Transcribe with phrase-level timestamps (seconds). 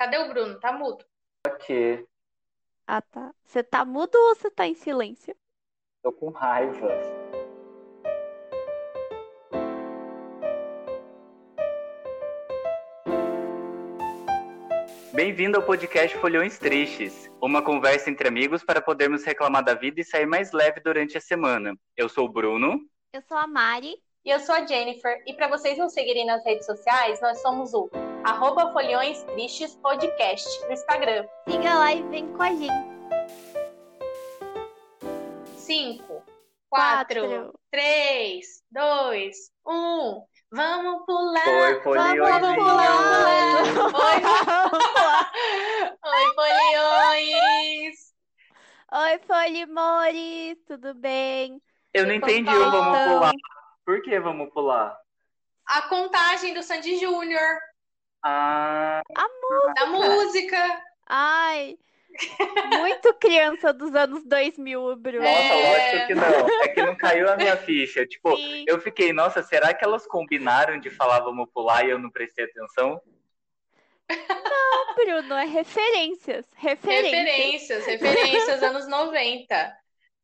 [0.00, 0.58] Cadê o Bruno?
[0.58, 1.04] Tá mudo.
[1.46, 2.06] Aqui,
[2.86, 3.34] Ah, tá.
[3.44, 5.36] Você tá mudo ou você tá em silêncio?
[6.02, 6.88] tô com raiva.
[15.12, 20.04] Bem-vindo ao podcast Folhões Tristes, uma conversa entre amigos para podermos reclamar da vida e
[20.04, 21.74] sair mais leve durante a semana.
[21.96, 22.78] Eu sou o Bruno.
[23.12, 23.96] Eu sou a Mari.
[24.24, 25.22] E eu sou a Jennifer.
[25.26, 27.88] E para vocês nos seguirem nas redes sociais, nós somos o
[28.24, 31.26] arroba Folhões Tristes Podcast no Instagram.
[31.48, 32.90] Siga lá e vem com a gente.
[35.56, 36.22] 5,
[36.68, 37.20] Quatro.
[37.20, 40.24] 4, 3, 2, 1.
[40.52, 41.48] Vamos pular!
[41.48, 43.62] Oi, Vamos pular!
[43.72, 44.24] Oi,
[46.02, 47.96] Oi, Foliões!
[48.92, 51.62] Oi, Folimores, tudo bem?
[51.94, 53.32] Eu não entendi o vamos pular.
[53.84, 54.96] Por que vamos pular?
[55.66, 57.60] A contagem do Sandy Júnior,
[58.22, 59.02] Ah,
[59.74, 60.82] da música.
[61.06, 61.76] Ai,
[62.78, 65.22] muito criança dos anos 2000, o Bruno.
[65.24, 65.92] nossa, É.
[65.92, 66.62] lógico que não.
[66.62, 68.06] É que não caiu a minha ficha.
[68.06, 68.64] Tipo, Sim.
[68.66, 72.44] eu fiquei, nossa, será que elas combinaram de falar vamos pular e eu não prestei
[72.44, 73.00] atenção?
[74.10, 76.44] Não, Bruno, é referências.
[76.56, 77.12] Referências.
[77.12, 79.76] Referências, referências anos 90.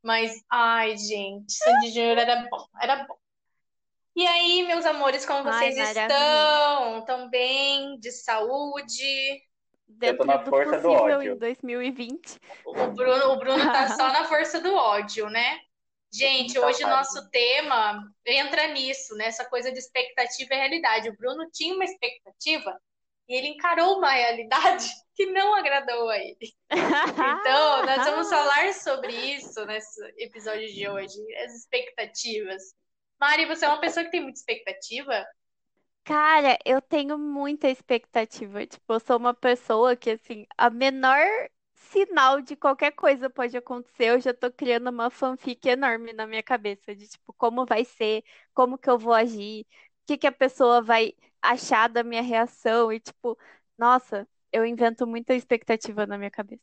[0.02, 3.17] Mas, ai, gente, Sandy Júnior era bom, era bom.
[4.17, 6.06] E aí, meus amores, como Ai, vocês maravilha.
[6.06, 6.98] estão?
[7.00, 8.00] Estão bem?
[8.00, 9.42] De saúde?
[9.86, 11.34] Dentro na do força do ódio.
[11.34, 12.41] em 2020.
[12.64, 15.61] O Bruno, o Bruno tá só na força do ódio, né?
[16.11, 21.11] Gente, hoje o nosso tema entra nisso, nessa coisa de expectativa e realidade.
[21.11, 22.80] O Bruno tinha uma expectativa
[23.28, 26.55] e ele encarou uma realidade que não agradou a ele.
[26.70, 32.62] Então, nós vamos falar sobre isso nesse episódio de hoje, as expectativas.
[33.20, 35.27] Mari, você é uma pessoa que tem muita expectativa?
[36.05, 38.64] Cara, eu tenho muita expectativa.
[38.67, 41.19] Tipo, eu sou uma pessoa que, assim, a menor
[41.75, 46.42] sinal de qualquer coisa pode acontecer, eu já tô criando uma fanfic enorme na minha
[46.42, 48.24] cabeça de, tipo, como vai ser,
[48.55, 52.92] como que eu vou agir, o que que a pessoa vai achar da minha reação
[52.92, 53.36] e, tipo,
[53.77, 56.62] nossa, eu invento muita expectativa na minha cabeça.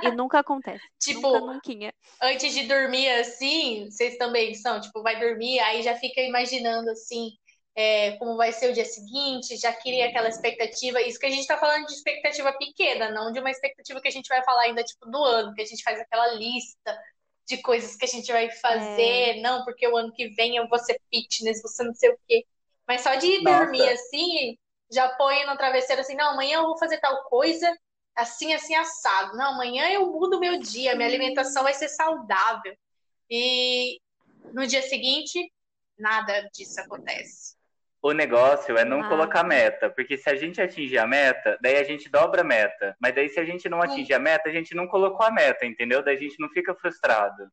[0.00, 0.84] E nunca acontece.
[1.00, 1.92] Tipo, Nunca, nunquinha.
[2.22, 7.32] antes de dormir assim, vocês também são, tipo, vai dormir, aí já fica imaginando assim,
[7.74, 11.00] é, como vai ser o dia seguinte, já cria aquela expectativa.
[11.02, 14.12] Isso que a gente tá falando de expectativa pequena, não de uma expectativa que a
[14.12, 16.98] gente vai falar ainda, tipo, do ano, que a gente faz aquela lista
[17.46, 20.78] de coisas que a gente vai fazer, não, porque o ano que vem eu vou
[20.78, 22.46] ser fitness, você não sei o quê.
[22.86, 23.64] Mas só de Nossa.
[23.64, 24.58] dormir assim,
[24.90, 27.72] já põe no travesseiro assim, não, amanhã eu vou fazer tal coisa,
[28.16, 29.36] assim, assim, assado.
[29.36, 32.74] Não, amanhã eu mudo o meu dia, minha alimentação vai ser saudável.
[33.30, 34.00] E
[34.52, 35.52] no dia seguinte,
[35.98, 37.54] nada disso acontece.
[38.02, 39.08] O negócio é não Ah.
[39.08, 42.96] colocar meta, porque se a gente atingir a meta, daí a gente dobra a meta.
[42.98, 45.66] Mas daí se a gente não atingir a meta, a gente não colocou a meta,
[45.66, 46.02] entendeu?
[46.02, 47.50] Daí a gente não fica frustrado.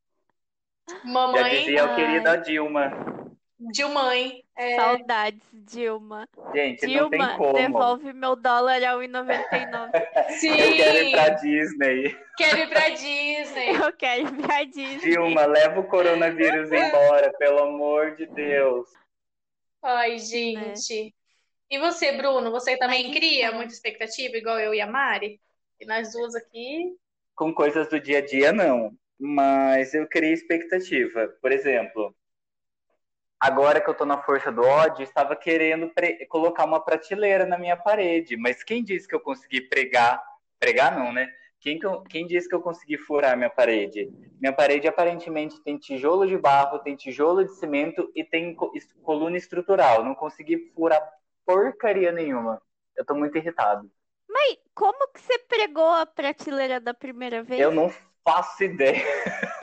[0.90, 3.27] Já Mamãe dizia o querido a Dilma.
[3.60, 4.44] De mãe.
[4.56, 6.28] É, Saudades, Dilma.
[6.54, 7.54] Gente, não tem Dilma, como.
[7.54, 9.92] devolve meu dólar a 1,99.
[10.40, 12.18] sim, Eu quero ir pra Disney.
[12.38, 13.70] quero ir pra Disney.
[13.70, 15.00] Eu quero ir pra Disney.
[15.00, 18.88] Dilma, leva o coronavírus embora, pelo amor de Deus.
[19.84, 21.14] Ai, gente.
[21.70, 25.40] E você, Bruno, você também Mas cria muita expectativa, igual eu e a Mari?
[25.80, 26.96] E nós duas aqui.
[27.36, 28.92] Com coisas do dia a dia, não.
[29.20, 31.28] Mas eu criei expectativa.
[31.42, 32.16] Por exemplo,
[33.40, 35.92] agora que eu tô na força do ódio, estava querendo
[36.30, 38.36] colocar uma prateleira na minha parede.
[38.38, 40.22] Mas quem disse que eu consegui pregar?
[40.60, 41.28] Pregar não, né?
[41.60, 44.12] Quem, quem disse que eu consegui furar minha parede?
[44.40, 48.56] Minha parede aparentemente tem tijolo de barro, tem tijolo de cimento e tem
[49.02, 50.04] coluna estrutural.
[50.04, 51.02] Não consegui furar
[51.46, 52.62] porcaria nenhuma.
[52.96, 53.90] Eu tô muito irritado.
[54.30, 57.60] Mas como que você pregou a prateleira da primeira vez?
[57.60, 57.92] Eu não
[58.24, 59.02] faço ideia.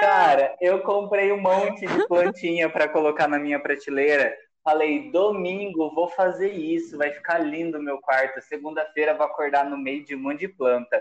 [0.00, 4.34] Cara, eu comprei um monte de plantinha para colocar na minha prateleira.
[4.64, 8.40] Falei, domingo vou fazer isso, vai ficar lindo o meu quarto.
[8.40, 10.98] Segunda-feira vou acordar no meio de um monte de planta.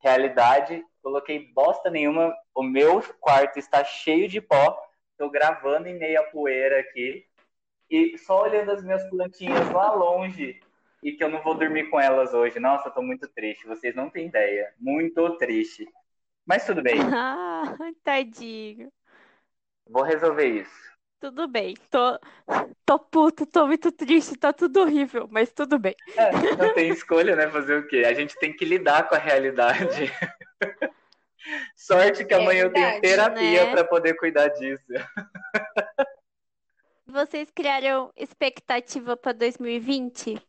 [0.00, 2.34] Realidade, coloquei bosta nenhuma.
[2.54, 4.78] O meu quarto está cheio de pó.
[5.16, 7.26] Tô gravando em meia poeira aqui
[7.90, 10.60] e só olhando as minhas plantinhas lá longe
[11.02, 12.60] e que eu não vou dormir com elas hoje.
[12.60, 13.66] Nossa, eu tô muito triste.
[13.66, 14.74] Vocês não têm ideia.
[14.78, 15.88] Muito triste.
[16.46, 18.90] Mas tudo bem, Ah, tadinho.
[19.86, 20.90] vou resolver isso.
[21.20, 21.74] Tudo bem.
[21.90, 22.18] Tô,
[22.86, 25.94] tô puto, tô muito triste, tá tudo horrível, mas tudo bem.
[26.18, 27.48] É, não tem escolha, né?
[27.50, 28.04] Fazer o quê?
[28.06, 30.12] A gente tem que lidar com a realidade.
[31.76, 33.66] Sorte que É amanhã eu tenho verdade, terapia né?
[33.66, 34.84] para poder cuidar disso.
[37.06, 40.40] Vocês criaram expectativa pra 2020?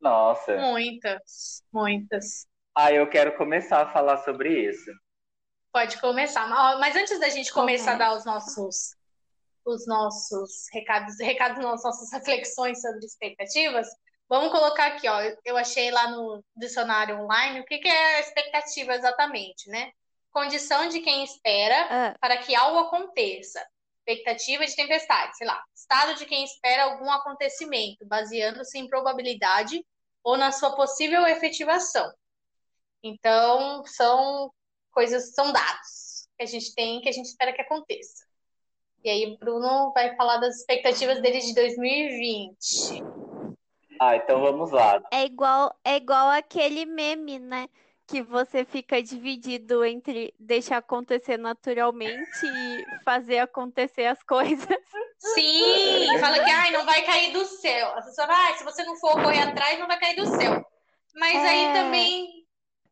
[0.00, 0.68] Nossa.
[0.72, 2.46] Muitas, muitas.
[2.74, 4.90] Ah, eu quero começar a falar sobre isso.
[5.72, 6.46] Pode começar.
[6.78, 8.96] Mas antes da gente começar a dar os nossos,
[9.64, 13.86] os nossos recados, recados não, as nossas reflexões sobre expectativas,
[14.28, 15.20] vamos colocar aqui, ó.
[15.44, 19.92] Eu achei lá no dicionário online o que, que é expectativa exatamente, né?
[20.32, 23.64] Condição de quem espera Ah, para que algo aconteça.
[23.98, 25.62] Expectativa de tempestade, sei lá.
[25.74, 29.84] Estado de quem espera algum acontecimento, baseando-se em probabilidade
[30.24, 32.12] ou na sua possível efetivação.
[33.02, 34.52] Então, são
[35.00, 38.26] coisas, são dados que a gente tem, que a gente espera que aconteça.
[39.02, 43.02] E aí, o Bruno vai falar das expectativas dele de 2020.
[43.98, 45.00] Ah, então vamos lá.
[45.10, 47.66] é igual, é igual aquele meme, né?
[48.06, 54.66] Que você fica dividido entre deixar acontecer naturalmente e fazer acontecer as coisas.
[55.18, 57.88] Sim, fala que ai, não vai cair do céu.
[57.96, 60.62] A pessoa vai, ah, se você não for correr atrás, não vai cair do céu.
[61.14, 61.72] Mas aí É.
[61.72, 62.39] também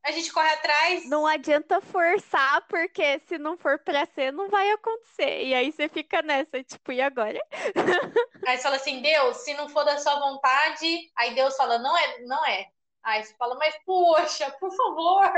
[0.08, 1.04] a gente corre atrás.
[1.04, 5.44] Não adianta forçar, porque se não for pra ser, não vai acontecer.
[5.44, 7.38] E aí você fica nessa, tipo, e agora?
[8.46, 11.96] Aí você fala assim, Deus, se não for da sua vontade, aí Deus fala, não
[11.96, 12.66] é, não é.
[13.02, 15.30] Aí você fala, mas poxa, por favor,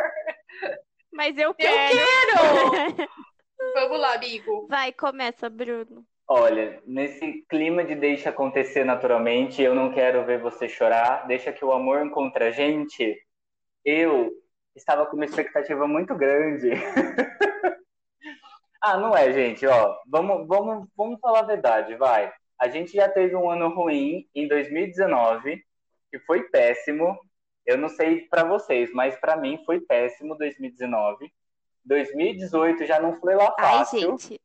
[1.12, 1.86] Mas eu eu quero.
[1.86, 3.10] quero.
[3.74, 4.68] Vamos lá, amigo.
[4.68, 6.06] Vai, começa, Bruno.
[6.26, 11.64] Olha, nesse clima de deixa acontecer naturalmente, eu não quero ver você chorar, deixa que
[11.64, 13.16] o amor encontre a gente.
[13.84, 14.30] Eu
[14.74, 16.70] estava com uma expectativa muito grande.
[18.80, 19.96] ah, não é, gente, ó.
[20.06, 22.32] Vamos, vamos, vamos falar a verdade, vai.
[22.58, 25.62] A gente já teve um ano ruim em 2019,
[26.10, 27.18] que foi péssimo.
[27.64, 31.32] Eu não sei pra vocês, mas pra mim foi péssimo 2019.
[31.84, 34.40] 2018 já não foi lá Ai, fácil, gente,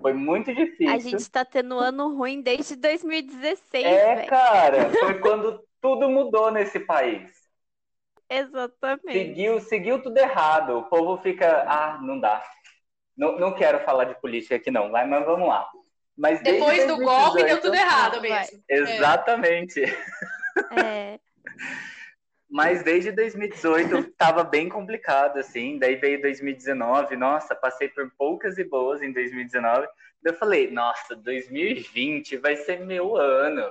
[0.00, 0.92] foi muito difícil.
[0.92, 4.28] a gente tá tendo ano ruim desde 2016, É, velho.
[4.28, 7.41] cara, foi quando tudo mudou nesse país.
[8.32, 9.12] Exatamente.
[9.12, 10.78] Seguiu, seguiu tudo errado.
[10.78, 12.42] O povo fica, ah, não dá.
[13.16, 15.68] Não, não quero falar de política aqui não, vai, mas vamos lá.
[16.16, 18.30] Mas Depois do golpe, deu 2018 tudo errado Vai.
[18.30, 18.62] mesmo.
[18.68, 19.82] Exatamente.
[20.70, 21.18] É,
[22.52, 25.78] Mas desde 2018 estava bem complicado, assim.
[25.78, 29.86] Daí veio 2019, nossa, passei por poucas e boas em 2019.
[30.22, 33.64] Daí eu falei, nossa, 2020 vai ser meu ano.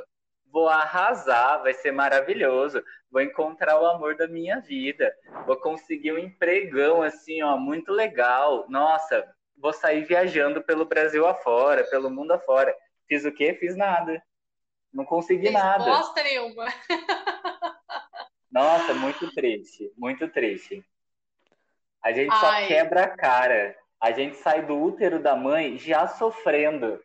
[0.51, 2.83] Vou arrasar, vai ser maravilhoso.
[3.09, 5.13] Vou encontrar o amor da minha vida.
[5.45, 8.65] Vou conseguir um empregão, assim, ó, muito legal.
[8.69, 9.25] Nossa,
[9.57, 12.75] vou sair viajando pelo Brasil afora, pelo mundo afora.
[13.07, 13.53] Fiz o quê?
[13.53, 14.21] Fiz nada.
[14.93, 15.85] Não consegui Fez nada.
[15.85, 16.65] bosta nenhuma.
[18.51, 20.83] Nossa, muito triste, muito triste.
[22.03, 22.67] A gente só Ai.
[22.67, 23.75] quebra a cara.
[24.01, 27.01] A gente sai do útero da mãe já sofrendo.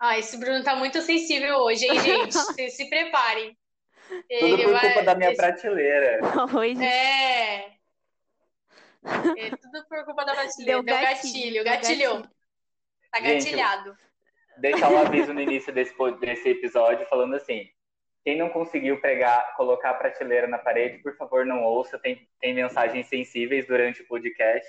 [0.00, 2.32] Ah, esse Bruno tá muito sensível hoje, hein, gente?
[2.34, 3.56] Vocês se preparem.
[4.08, 6.20] Tudo Ele por vai- culpa da minha esse- prateleira.
[6.54, 7.72] hoje É.
[9.38, 10.82] É tudo por culpa da deu prateleira.
[10.82, 12.14] Deu gatilho, gatilho, deu gatilhou.
[12.16, 12.30] gatilho.
[13.10, 13.96] Tá Gente, gatilhado.
[14.58, 17.68] Deixar um aviso no início desse, desse episódio falando assim:
[18.24, 21.98] quem não conseguiu pregar, colocar a prateleira na parede, por favor, não ouça.
[21.98, 24.68] Tem, tem mensagens sensíveis durante o podcast.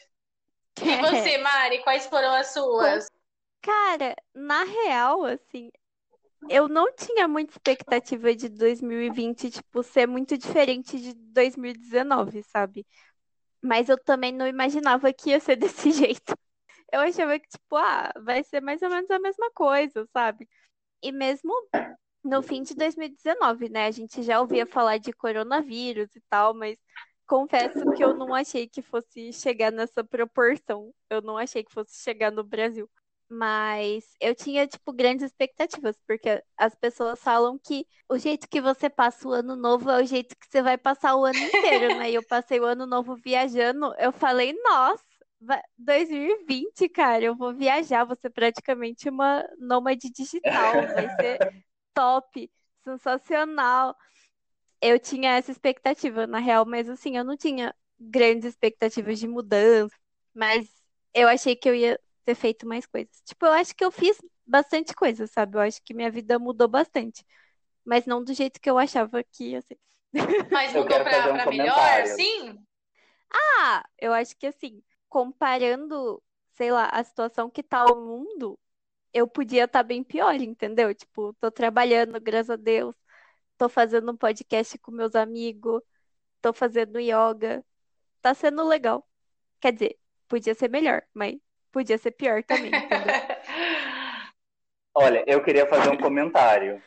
[0.81, 3.07] E você, Mari, quais foram as suas?
[3.61, 5.69] Cara, na real, assim,
[6.49, 12.85] eu não tinha muita expectativa de 2020, tipo, ser muito diferente de 2019, sabe?
[13.63, 16.35] Mas eu também não imaginava que ia ser desse jeito.
[16.91, 20.47] Eu achava que, tipo, ah, vai ser mais ou menos a mesma coisa, sabe?
[21.03, 21.51] E mesmo
[22.23, 23.85] no fim de 2019, né?
[23.87, 26.77] A gente já ouvia falar de coronavírus e tal, mas
[27.27, 30.93] confesso que eu não achei que fosse chegar nessa proporção.
[31.09, 32.89] Eu não achei que fosse chegar no Brasil.
[33.31, 38.89] Mas eu tinha, tipo, grandes expectativas, porque as pessoas falam que o jeito que você
[38.89, 42.09] passa o ano novo é o jeito que você vai passar o ano inteiro, né?
[42.11, 45.03] E eu passei o ano novo viajando, eu falei, nossa,
[45.39, 51.39] vai- 2020, cara, eu vou viajar, vou ser praticamente uma nômade digital, vai ser
[51.93, 52.51] top,
[52.83, 53.95] sensacional.
[54.81, 59.95] Eu tinha essa expectativa, na real, mas assim, eu não tinha grandes expectativas de mudança,
[60.33, 60.69] mas
[61.13, 63.21] eu achei que eu ia ter feito mais coisas.
[63.25, 65.57] Tipo, eu acho que eu fiz bastante coisa, sabe?
[65.57, 67.25] Eu acho que minha vida mudou bastante,
[67.85, 69.77] mas não do jeito que eu achava que ia ser.
[70.51, 72.59] Mas mudou pra, um pra melhor, sim?
[73.31, 76.21] Ah, eu acho que assim, comparando,
[76.53, 78.59] sei lá, a situação que tá o mundo,
[79.13, 80.93] eu podia estar bem pior, entendeu?
[80.95, 82.95] Tipo, tô trabalhando, graças a Deus,
[83.57, 85.81] tô fazendo um podcast com meus amigos,
[86.41, 87.63] tô fazendo yoga,
[88.21, 89.07] tá sendo legal.
[89.59, 91.37] Quer dizer, podia ser melhor, mas
[91.71, 93.13] podia ser pior também, entendeu?
[94.95, 96.81] Olha, eu queria fazer um comentário.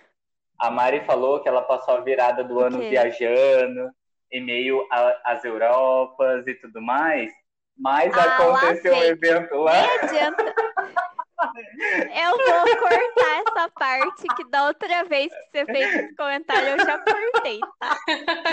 [0.58, 3.90] A Mari falou que ela passou a virada do ano viajando,
[4.30, 4.86] em meio
[5.24, 7.32] às Europas e tudo mais.
[7.76, 9.80] Mas ah, aconteceu um evento lá.
[9.80, 10.54] Nem adianta.
[11.42, 16.78] Eu vou cortar essa parte que da outra vez que você fez esse comentário eu
[16.84, 17.96] já cortei, tá?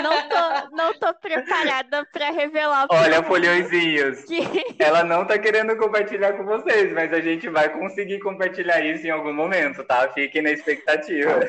[0.02, 2.86] Não tô, não tô preparada para revelar.
[2.90, 4.24] Olha, folhõezinhos.
[4.24, 4.40] Que...
[4.78, 9.10] Ela não tá querendo compartilhar com vocês, mas a gente vai conseguir compartilhar isso em
[9.10, 10.08] algum momento, tá?
[10.08, 11.40] Fiquem na expectativa.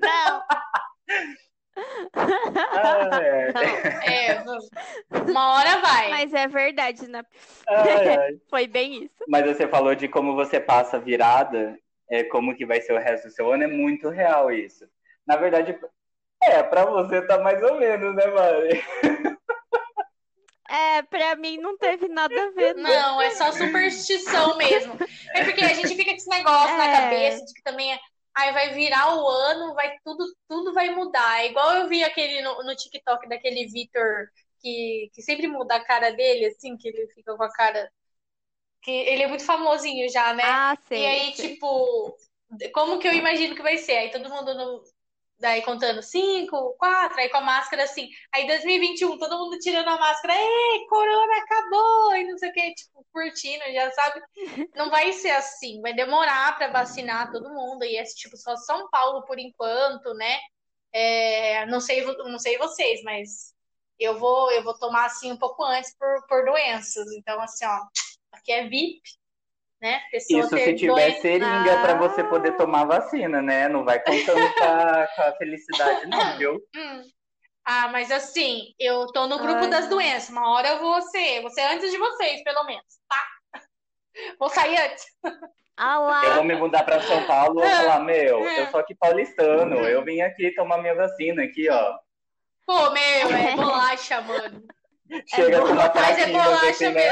[0.00, 0.42] Não.
[2.14, 4.32] Ah, é.
[4.32, 4.44] é.
[5.30, 6.10] uma hora vai.
[6.10, 7.22] Mas é verdade, né?
[7.68, 8.38] Ai, ai.
[8.48, 9.24] Foi bem isso.
[9.28, 11.76] Mas você falou de como você passa virada,
[12.08, 14.84] é, como que vai ser o resto do seu ano, é muito real isso.
[15.26, 15.78] Na verdade,
[16.42, 18.84] é, pra você tá mais ou menos, né, Mari?
[20.68, 22.74] É, pra mim não teve nada a ver.
[22.74, 24.96] Não, não é só superstição mesmo.
[25.34, 26.78] É porque a gente fica com esse negócio é.
[26.78, 27.98] na cabeça de que também é
[28.34, 31.40] aí vai virar o ano, vai tudo, tudo vai mudar.
[31.42, 34.28] É igual eu vi aquele no, no TikTok daquele Vitor
[34.60, 37.90] que, que sempre muda a cara dele, assim, que ele fica com a cara.
[38.82, 40.42] Que ele é muito famosinho já, né?
[40.44, 40.96] Ah, sim.
[40.96, 41.56] E aí, sei.
[41.56, 42.16] tipo,
[42.72, 43.96] como que eu imagino que vai ser?
[43.96, 44.82] Aí todo mundo no,
[45.38, 48.08] Daí contando cinco, quatro, aí com a máscara assim.
[48.32, 52.74] Aí 2021, todo mundo tirando a máscara, ei, corona acabou, e não sei o que,
[52.74, 54.22] tipo, curtindo, já sabe.
[54.74, 58.88] Não vai ser assim, vai demorar para vacinar todo mundo, e é tipo só São
[58.90, 60.38] Paulo por enquanto, né?
[60.92, 63.54] É, não sei, não sei vocês, mas
[63.98, 67.10] eu vou, eu vou tomar assim um pouco antes por, por doenças.
[67.12, 67.80] Então, assim, ó,
[68.32, 69.00] aqui é VIP,
[69.84, 70.00] né?
[70.10, 71.20] Pessoa Isso se tiver dois...
[71.20, 71.82] seringa ah.
[71.82, 73.68] para você poder tomar vacina, né?
[73.68, 76.54] Não vai contando com a, com a felicidade, não, viu?
[76.74, 77.02] Hum.
[77.66, 79.68] Ah, mas assim, eu tô no grupo Ai.
[79.68, 80.30] das doenças.
[80.30, 83.60] Uma hora eu vou ser, vou ser antes de vocês, pelo menos, tá?
[84.38, 85.04] Vou sair antes.
[85.76, 86.24] Ah lá.
[86.24, 90.04] Eu vou me mudar para São Paulo e falar, meu, eu sou aqui paulistano, eu
[90.04, 91.98] vim aqui tomar minha vacina aqui, ó.
[92.64, 94.62] Pô, meu, é bolacha, mano.
[95.26, 97.10] Chega é com uma é bolacha assim, né?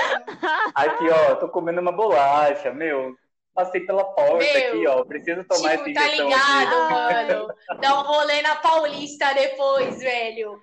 [0.75, 3.15] Aqui, ó, tô comendo uma bolacha, meu.
[3.55, 5.05] Passei pela porta meu, aqui, ó.
[5.05, 6.93] Preciso tomar tipo, essa tá ligado, aqui.
[6.93, 7.55] mano.
[7.81, 10.59] Dá um rolê na Paulista depois, velho.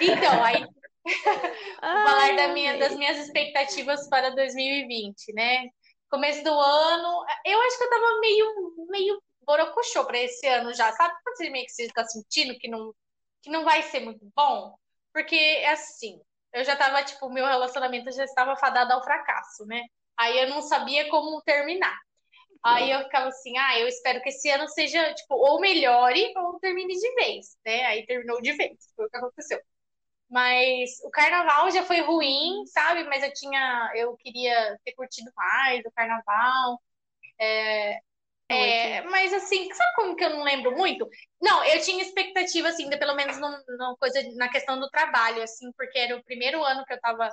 [0.00, 0.64] Então, aí.
[1.04, 5.68] Vou falar da minha, das minhas expectativas para 2020, né?
[6.10, 10.90] Começo do ano, eu acho que eu tava meio, meio borocochô para esse ano já.
[10.92, 12.92] Sabe quando você meio que você tá sentindo que não,
[13.42, 14.74] que não vai ser muito bom?
[15.12, 16.20] Porque, é assim,
[16.52, 19.82] eu já tava, tipo, meu relacionamento já estava fadado ao fracasso, né?
[20.16, 21.96] Aí eu não sabia como terminar.
[22.64, 26.58] Aí eu ficava assim, ah, eu espero que esse ano seja, tipo, ou melhore ou
[26.60, 27.84] termine de vez, né?
[27.86, 29.60] Aí terminou de vez, foi o que aconteceu.
[30.30, 33.04] Mas o carnaval já foi ruim, sabe?
[33.04, 36.80] Mas eu tinha, eu queria ter curtido mais o carnaval.
[37.40, 38.00] É,
[38.50, 41.08] é, mas assim, sabe como que eu não lembro muito?
[41.40, 45.70] Não, eu tinha expectativa, assim, de, pelo menos numa coisa, na questão do trabalho, assim,
[45.72, 47.28] porque era o primeiro ano que eu tava,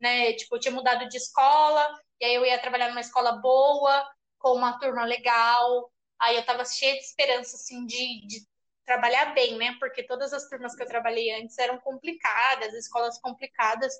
[0.00, 1.88] né, tipo, eu tinha mudado de escola,
[2.20, 4.08] e aí eu ia trabalhar numa escola boa,
[4.38, 8.46] com uma turma legal, aí eu tava cheia de esperança, assim, de, de
[8.86, 13.92] trabalhar bem, né, porque todas as turmas que eu trabalhei antes eram complicadas, escolas complicadas,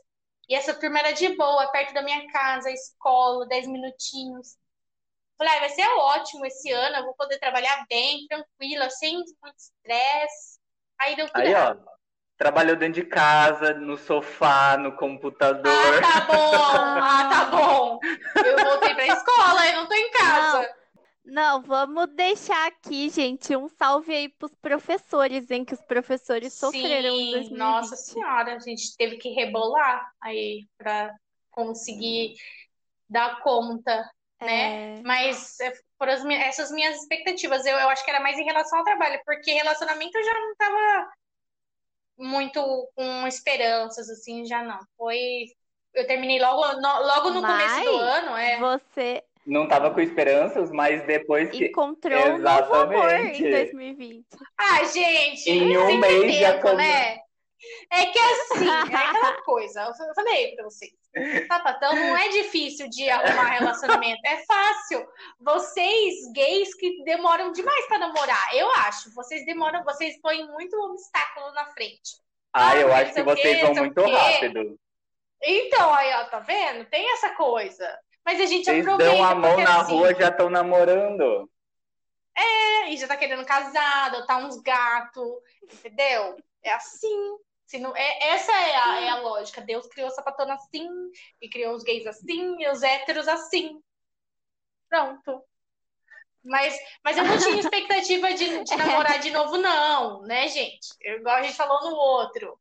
[0.49, 4.57] e essa turma era de boa, perto da minha casa, escola, 10 minutinhos.
[5.41, 9.57] Falei, ah, vai ser ótimo esse ano, eu vou poder trabalhar bem, tranquila, sem muito
[9.57, 10.61] estresse.
[11.01, 11.83] Aí deu tudo Aí, errado.
[11.83, 11.91] ó,
[12.37, 15.65] trabalhou dentro de casa, no sofá, no computador.
[16.05, 16.53] Ah, tá bom,
[17.01, 17.99] ah, tá bom.
[18.45, 20.61] Eu voltei pra escola, eu não tô em casa.
[20.61, 20.81] Não.
[21.25, 25.65] Não, vamos deixar aqui, gente, um salve aí pros professores, hein?
[25.65, 27.57] Que os professores Sim, sofreram 2020.
[27.57, 31.15] Nossa senhora, a gente teve que rebolar aí para
[31.51, 32.35] conseguir
[33.09, 34.07] dar conta
[34.41, 34.99] né?
[34.99, 35.03] É.
[35.03, 38.79] Mas é, por as, essas minhas expectativas, eu, eu acho que era mais em relação
[38.79, 41.11] ao trabalho, porque relacionamento eu já não tava
[42.19, 44.79] muito com esperanças, assim, já não.
[44.97, 45.47] Foi.
[45.95, 48.59] Eu terminei logo no, logo no mas começo do ano, é.
[48.59, 51.67] Você não tava com esperanças, mas depois que.
[51.67, 52.39] Encontrou Exatamente.
[52.39, 54.27] um novo amor em 2020.
[54.59, 57.19] Ah, gente, em um mês tempo, já né?
[57.91, 59.83] É que assim, é aquela coisa.
[59.83, 60.93] Eu falei pra vocês.
[61.49, 65.07] Sapatão não é difícil de arrumar relacionamento, é fácil.
[65.41, 69.13] Vocês, gays, que demoram demais para namorar, eu acho.
[69.15, 72.21] Vocês demoram, vocês põem muito obstáculo na frente.
[72.53, 74.79] Ah, eu acho que vocês vão muito rápido.
[75.43, 76.85] Então, aí, ó, tá vendo?
[76.87, 77.99] Tem essa coisa.
[78.25, 79.13] Mas a gente Vocês aproveita.
[79.13, 81.51] dão a mão na assim, rua já estão namorando.
[82.37, 85.29] É, e já tá querendo casar, adotar uns gatos,
[85.63, 86.37] entendeu?
[86.63, 87.37] É assim.
[87.71, 89.61] Se não, é, essa é a, é a lógica.
[89.61, 90.89] Deus criou a sapatona assim,
[91.41, 93.81] e criou os gays assim, e os héteros assim.
[94.89, 95.41] Pronto.
[96.43, 100.89] Mas, mas eu não tinha expectativa de, de namorar de novo, não, né, gente?
[101.01, 102.59] Eu, igual a gente falou no outro.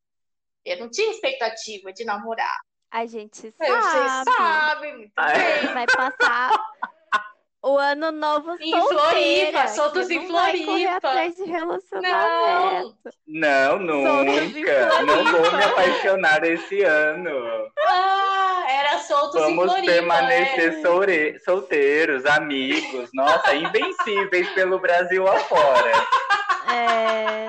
[0.63, 2.59] Eu não tinha expectativa de namorar.
[2.91, 4.31] A gente Mas Vocês sabe.
[4.37, 5.73] sabem muito bem.
[5.73, 6.51] Vai passar
[7.61, 8.99] o ano novo Em solteira.
[9.11, 10.95] Floripa, soltos em Floripa.
[10.95, 12.95] atrás de Não, relacionamento.
[13.27, 15.01] Não, em nunca.
[15.03, 17.71] Não vou me apaixonar esse ano.
[17.89, 19.91] ah, era soltos em Vamos Floripa.
[19.93, 21.39] permanecer é.
[21.39, 25.91] solteiros, amigos, nossa, invencíveis pelo Brasil afora.
[26.71, 27.47] É...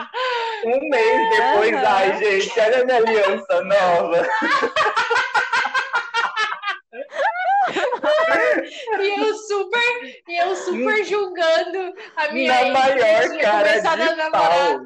[0.64, 1.86] Um mês depois, Aham.
[1.86, 4.28] ai, gente, olha a minha aliança nova.
[9.02, 14.14] E eu super, e eu super julgando a minha Na maior cara começado a de
[14.16, 14.78] namorar.
[14.78, 14.80] pau.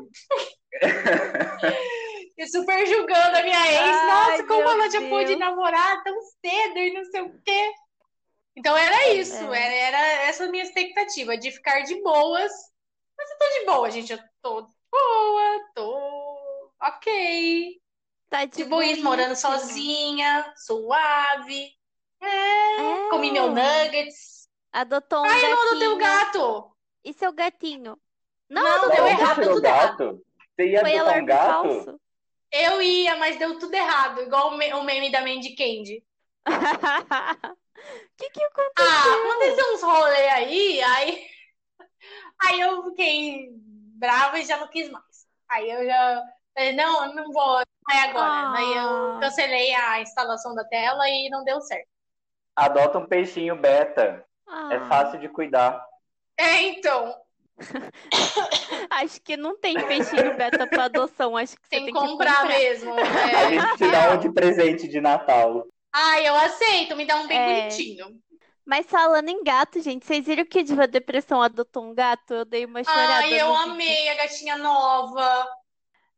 [2.37, 3.97] E super julgando a minha ex.
[3.97, 5.11] Ai, Nossa, como ela já Deus.
[5.11, 7.73] pôde namorar tão cedo e não sei o quê.
[8.57, 9.59] Então era isso, É.
[9.67, 12.51] era, era essa a minha expectativa, de ficar de boas.
[13.17, 14.13] Mas eu tô de boa, gente.
[14.13, 17.81] Eu tô de boa, tô ok.
[18.29, 19.37] Tá de De boinha, morando filha.
[19.37, 21.69] sozinha, suave.
[22.23, 23.09] É, É.
[23.11, 24.49] comi meu nuggets.
[24.73, 25.71] Adotou um Ai, eu não gatinho.
[25.71, 26.77] adotei o gato.
[27.05, 27.99] E seu gatinho?
[28.49, 29.91] Não, Não, adotou deu um errado, tudo errado.
[29.99, 30.27] gato?
[30.57, 31.51] Você ia Foi adotar um gato?
[31.63, 32.01] falso.
[32.51, 36.05] Eu ia, mas deu tudo errado, igual o me- o meme da Mandy Candy.
[36.47, 36.47] O
[38.17, 38.87] que que aconteceu?
[38.87, 41.27] Ah, aconteceu uns rolê aí, aí,
[42.43, 43.49] aí eu fiquei
[43.97, 45.27] brava e já não quis mais.
[45.49, 46.23] Aí eu já
[46.55, 48.31] falei, não, eu não vou, é agora.
[48.31, 48.55] Ah.
[48.57, 51.89] Aí eu cancelei a instalação da tela e não deu certo.
[52.57, 54.25] Adota um peixinho beta.
[54.71, 55.85] É Ah, fácil de cuidar.
[56.37, 57.15] É, então,
[58.91, 61.37] Acho que não tem peixinho beta pra adoção.
[61.37, 62.59] Acho que você tem tem que que comprar comprar.
[62.59, 62.93] mesmo.
[62.99, 63.49] A É.
[63.51, 65.67] gente te dá um de presente de Natal.
[65.93, 67.61] Ai, eu aceito, me dá um bem É.
[67.69, 68.21] bonitinho.
[68.67, 72.33] Mas falando em gato, gente, vocês viram que a Diva Depressão adotou um gato?
[72.33, 75.47] Eu dei uma chorada Ai, eu amei a gatinha nova.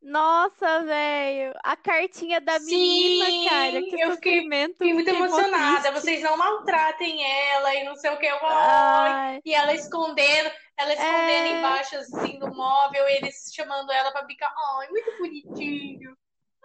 [0.07, 1.53] Nossa, velho.
[1.65, 3.83] A cartinha da menina, Sim, cara.
[3.83, 4.49] Que eu fiquei-.
[4.69, 5.91] Fiquei muito emocionada.
[5.93, 8.27] Vocês não maltratem ela e não sei o que.
[8.27, 11.59] Eu, ai, E ela escondendo, ela escondendo É.
[11.59, 14.55] embaixo assim do móvel, eles chamando ela pra brincar.
[14.79, 16.17] Ai, muito bonitinho.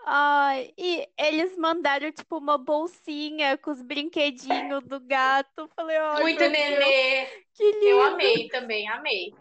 [0.05, 0.71] ai.
[0.77, 5.67] E eles mandaram, tipo, uma bolsinha com os brinquedinhos do gato.
[5.75, 7.25] Falei, ai, muito Deus, nenê.
[7.55, 7.85] que lindo.
[7.87, 9.33] Eu amei também, amei.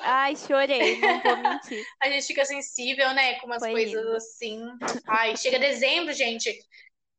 [0.00, 1.84] Ai, chorei, não vou mentir.
[2.02, 4.16] A gente fica sensível, né, com umas Foi coisas lindo.
[4.16, 4.60] assim.
[5.06, 6.50] Ai, chega dezembro, gente.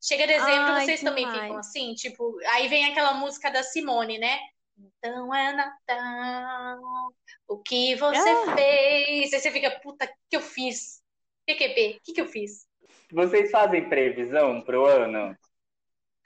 [0.02, 1.44] Chega dezembro, Ai, vocês também demais.
[1.44, 4.38] ficam assim, tipo, aí vem aquela música da Simone, né?
[4.78, 6.80] Então é Natal,
[7.48, 8.56] o que você Ah.
[8.56, 9.34] fez?
[9.34, 11.02] Aí você fica, puta, o que eu fiz?
[11.46, 12.66] PQP, o que que eu fiz?
[13.12, 15.38] Vocês fazem previsão pro ano?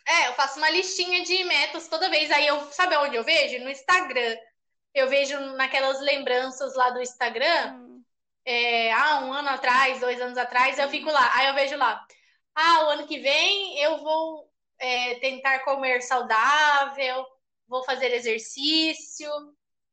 [0.08, 2.32] É, eu faço uma listinha de metas toda vez.
[2.32, 3.64] Aí eu, sabe onde eu vejo?
[3.64, 4.38] No Instagram.
[5.00, 8.04] Eu vejo naquelas lembranças lá do Instagram, Hum.
[8.46, 11.32] é, ah, um ano atrás, dois anos atrás, eu fico lá.
[11.36, 12.06] Aí eu vejo lá,
[12.56, 17.26] ah, o ano que vem eu vou é, tentar comer saudável,
[17.68, 19.30] vou fazer exercício,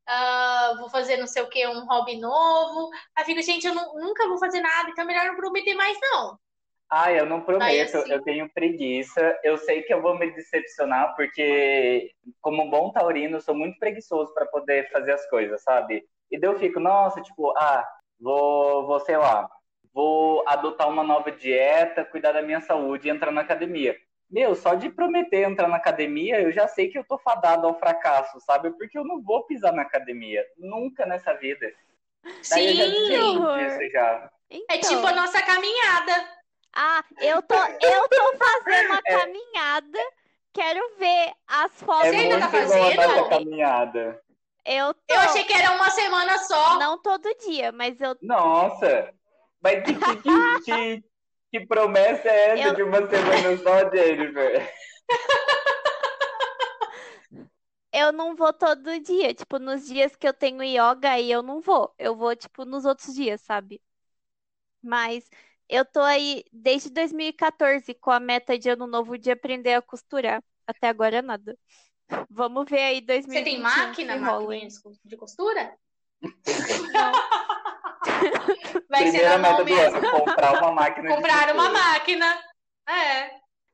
[0.06, 2.90] ah, vou fazer não sei o que, um hobby novo.
[3.16, 5.98] Aí fico, gente, eu nu- nunca vou fazer nada, então é melhor não prometer mais,
[6.00, 6.38] não.
[6.90, 9.38] Ah, eu não prometo, assim- eu tenho preguiça.
[9.42, 14.32] Eu sei que eu vou me decepcionar, porque, como bom taurino, eu sou muito preguiçoso
[14.34, 16.04] para poder fazer as coisas, sabe?
[16.30, 17.86] E daí eu fico, nossa, tipo, ah,
[18.20, 19.48] vou, vou, sei lá,
[19.92, 23.96] vou adotar uma nova dieta, cuidar da minha saúde e entrar na academia.
[24.30, 27.78] Meu, só de prometer entrar na academia, eu já sei que eu tô fadado ao
[27.78, 28.70] fracasso, sabe?
[28.72, 31.70] Porque eu não vou pisar na academia, nunca nessa vida.
[32.50, 34.30] Daí eu já Sim, disso já.
[34.50, 35.06] é tipo Então.
[35.06, 36.43] a nossa caminhada.
[36.74, 39.18] Ah, eu tô, eu tô fazendo uma É.
[39.18, 39.98] caminhada.
[40.52, 42.06] Quero ver as fotos.
[42.06, 43.28] É Você ainda tá fazendo?
[43.28, 44.22] caminhada.
[44.64, 45.14] Eu tô.
[45.14, 46.78] Eu achei que era uma semana só.
[46.78, 48.16] Não todo dia, mas eu.
[48.22, 49.12] Nossa!
[49.60, 51.04] Mas que, que, que, que,
[51.50, 54.72] que promessa é essa Eu- de uma semana só, Jennifer?
[57.92, 59.32] Eu não vou todo dia.
[59.34, 61.94] Tipo, nos dias que eu tenho yoga aí eu não vou.
[61.98, 63.80] Eu vou, tipo, nos outros dias, sabe?
[64.82, 65.28] Mas
[65.68, 70.42] eu tô aí desde 2014 com a meta de ano novo de aprender a costurar.
[70.66, 71.56] Até agora nada.
[72.30, 74.68] Vamos ver aí Você 2021 tem máquina, máquina
[75.04, 75.76] de costura?
[76.92, 77.12] Não.
[78.88, 79.96] Vai ser Primeira na mão meta do mesmo.
[79.98, 82.44] ano, comprar uma máquina de Comprar uma máquina.
[82.88, 83.30] É.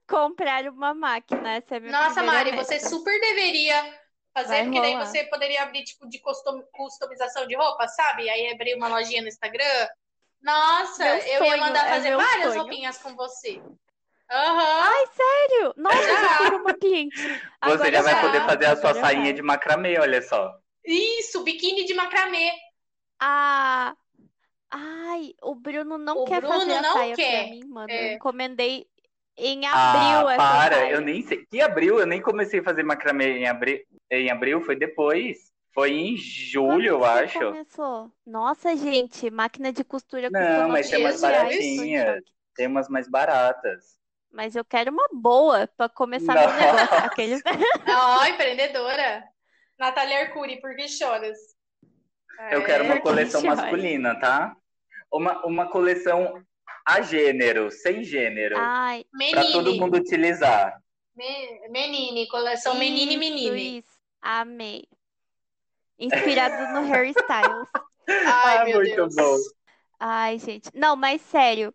[0.09, 2.65] Comprar uma máquina, essa é a minha Nossa, Mari, meta.
[2.65, 3.99] você super deveria
[4.35, 8.29] fazer, Vai porque daí você poderia abrir, tipo, de custom- customização de roupa, sabe?
[8.29, 9.89] Aí abrir uma lojinha no Instagram.
[10.43, 12.61] Nossa, Meu eu ia sonho, mandar é fazer meu várias sonho.
[12.61, 13.61] roupinhas com você.
[14.31, 14.81] Aham.
[14.83, 15.75] Ai, sério?
[15.77, 16.33] Nossa, Já.
[16.33, 17.17] eu quero uma cliente.
[17.21, 18.21] Você Agora já vai já.
[18.21, 19.33] poder fazer a sua agora sainha vai.
[19.35, 20.55] de macramê, olha só.
[20.85, 22.53] Isso, biquíni de macramê.
[23.19, 23.95] Ah,
[24.71, 27.43] ai, o Bruno não O quer Bruno fazer a não saia quer.
[27.43, 27.91] pra mim, mano.
[27.91, 28.13] É.
[28.13, 28.87] Eu encomendei
[29.37, 30.93] em abril Ah, essa para, saia.
[30.93, 31.45] eu nem sei.
[31.47, 31.99] Que abril?
[31.99, 33.81] Eu nem comecei a fazer macramê em abril.
[34.11, 35.50] Em abril foi depois.
[35.73, 37.39] Foi em julho, eu acho.
[37.39, 38.11] começou?
[38.27, 42.25] Nossa, gente, máquina de costura Não, mas tem umas 900 reais, tô em baratinhas.
[42.57, 43.99] Tem umas mais baratas.
[44.33, 46.43] Mas eu quero uma boa pra começar Não.
[46.43, 46.97] meu negócio.
[47.07, 47.43] Aqueles...
[47.89, 49.25] Ó, empreendedora.
[49.79, 51.39] Natália Arcuri, por que choras?
[52.51, 54.57] Eu quero uma Porque coleção masculina, tá?
[55.13, 56.43] Uma, uma coleção
[56.87, 58.57] a gênero, sem gênero.
[58.59, 59.81] Ai, Pra todo Menine.
[59.81, 60.81] mundo utilizar.
[61.17, 63.79] Me- Menine, coleção menine e menine.
[63.79, 63.99] isso.
[64.23, 64.85] Amei.
[66.01, 67.69] Inspirado no Harry Styles.
[68.25, 69.15] Ai, Ah, meu muito Deus.
[69.15, 69.37] bom.
[69.99, 70.71] Ai, gente.
[70.75, 71.75] Não, mas sério.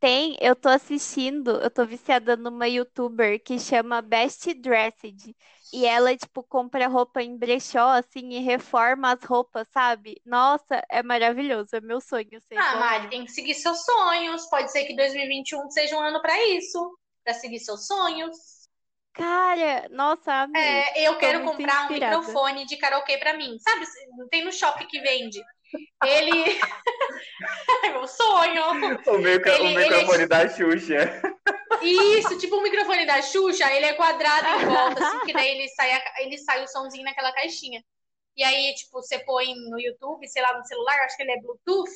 [0.00, 5.36] Tem, eu tô assistindo, eu tô viciada numa youtuber que chama Best Dressed.
[5.72, 10.20] E ela, tipo, compra roupa em brechó, assim, e reforma as roupas, sabe?
[10.24, 11.70] Nossa, é maravilhoso.
[11.76, 14.46] É meu sonho ser Ah, igual Mari, tem que seguir seus sonhos.
[14.48, 18.59] Pode ser que 2021 seja um ano pra isso, Pra seguir seus sonhos.
[19.12, 20.62] Cara, nossa, amei.
[20.62, 22.18] É, eu Tô quero comprar um inspirada.
[22.18, 23.58] microfone de karaokê pra mim.
[23.58, 23.84] Sabe,
[24.16, 25.40] não tem no shopping que vende.
[26.04, 26.30] Ele.
[27.84, 28.62] É meu sonho.
[28.70, 31.22] O, micro- Ele- o ele- microfone da Xuxa.
[31.82, 35.68] Isso, tipo o microfone da Xuxa, ele é quadrado em volta, assim, que daí ele
[35.68, 37.82] sai, a- ele sai o somzinho naquela caixinha.
[38.36, 41.40] E aí, tipo, você põe no YouTube, sei lá, no celular, acho que ele é
[41.40, 41.90] Bluetooth.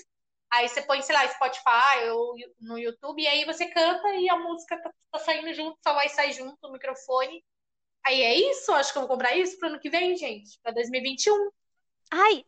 [0.55, 4.38] Aí você põe, sei lá, Spotify ou no YouTube, e aí você canta e a
[4.38, 7.45] música tá, tá saindo junto, só vai sair junto o microfone.
[8.07, 10.73] Aí é isso, acho que eu vou comprar isso pro ano que vem, gente, pra
[10.73, 11.51] 2021.
[12.11, 12.45] Ai,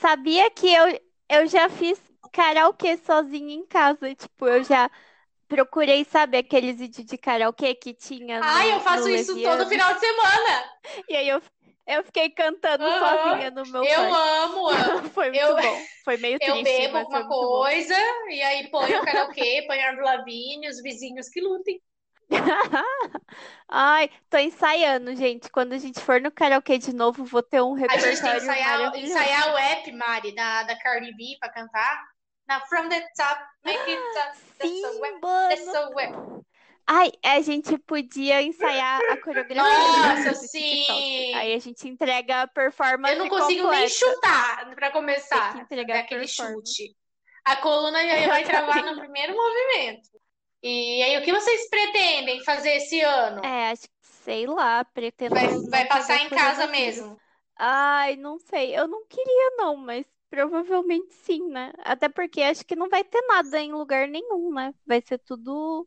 [0.00, 2.00] sabia que eu, eu já fiz
[2.32, 4.12] karaokê sozinha em casa?
[4.14, 4.90] Tipo, eu já
[5.46, 9.58] procurei, sabe, aqueles vídeos de karaokê que tinha Ai, no, eu faço isso Leviano?
[9.58, 10.72] todo final de semana.
[11.08, 11.40] E aí eu,
[11.86, 12.92] eu fiquei cantando Aham.
[12.92, 14.20] sozinha no meu Eu quarto.
[14.44, 15.10] amo, amo.
[15.14, 15.88] Foi muito Eu- bom.
[16.04, 17.70] Foi meio Eu triste, bebo mas foi alguma muito bom.
[17.70, 17.94] coisa,
[18.28, 21.80] e aí ponho o karaokê, ponho a Lavigne, os vizinhos que lutem.
[23.68, 25.50] Ai, tô ensaiando, gente.
[25.50, 28.38] Quando a gente for no karaokê de novo, vou ter um A gente tem que
[28.38, 32.04] repertório ensaiar, ensaiar o app, Mari, da, da Cardi B pra cantar.
[32.48, 35.14] Na From the Top, make it top, that's Sim, so wet,
[35.48, 36.12] that's so wet.
[36.86, 40.84] Ai, a gente podia ensaiar a coreografia Nossa, sim.
[41.34, 43.88] Aí a gente entrega a performance Eu não consigo nem completa.
[43.88, 45.48] chutar pra começar.
[45.48, 46.74] Tem que entregar aquele performance.
[46.76, 46.96] chute.
[47.44, 50.08] A coluna já vai travar no primeiro movimento.
[50.62, 53.44] E aí, o que vocês pretendem fazer esse ano?
[53.44, 56.68] É, acho que, sei lá, pretendo Vai, não vai passar em casa coreografia.
[56.68, 57.20] mesmo.
[57.58, 58.76] Ai, não sei.
[58.76, 61.72] Eu não queria, não, mas provavelmente sim, né?
[61.78, 64.74] Até porque acho que não vai ter nada em lugar nenhum, né?
[64.86, 65.86] Vai ser tudo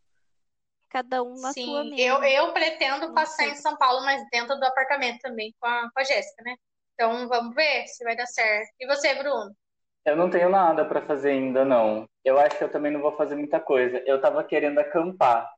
[0.90, 2.00] cada um na sua Sim, mesmo.
[2.00, 3.52] eu, eu pretendo Não passar sei.
[3.52, 6.56] em São Paulo, mas dentro do apartamento também, com a, com a Jéssica, né?
[6.94, 8.70] Então vamos ver se vai dar certo.
[8.80, 9.56] E você, Bruno?
[10.06, 12.08] Eu não tenho nada pra fazer ainda, não.
[12.26, 14.02] Eu acho que eu também não vou fazer muita coisa.
[14.06, 15.50] Eu tava querendo acampar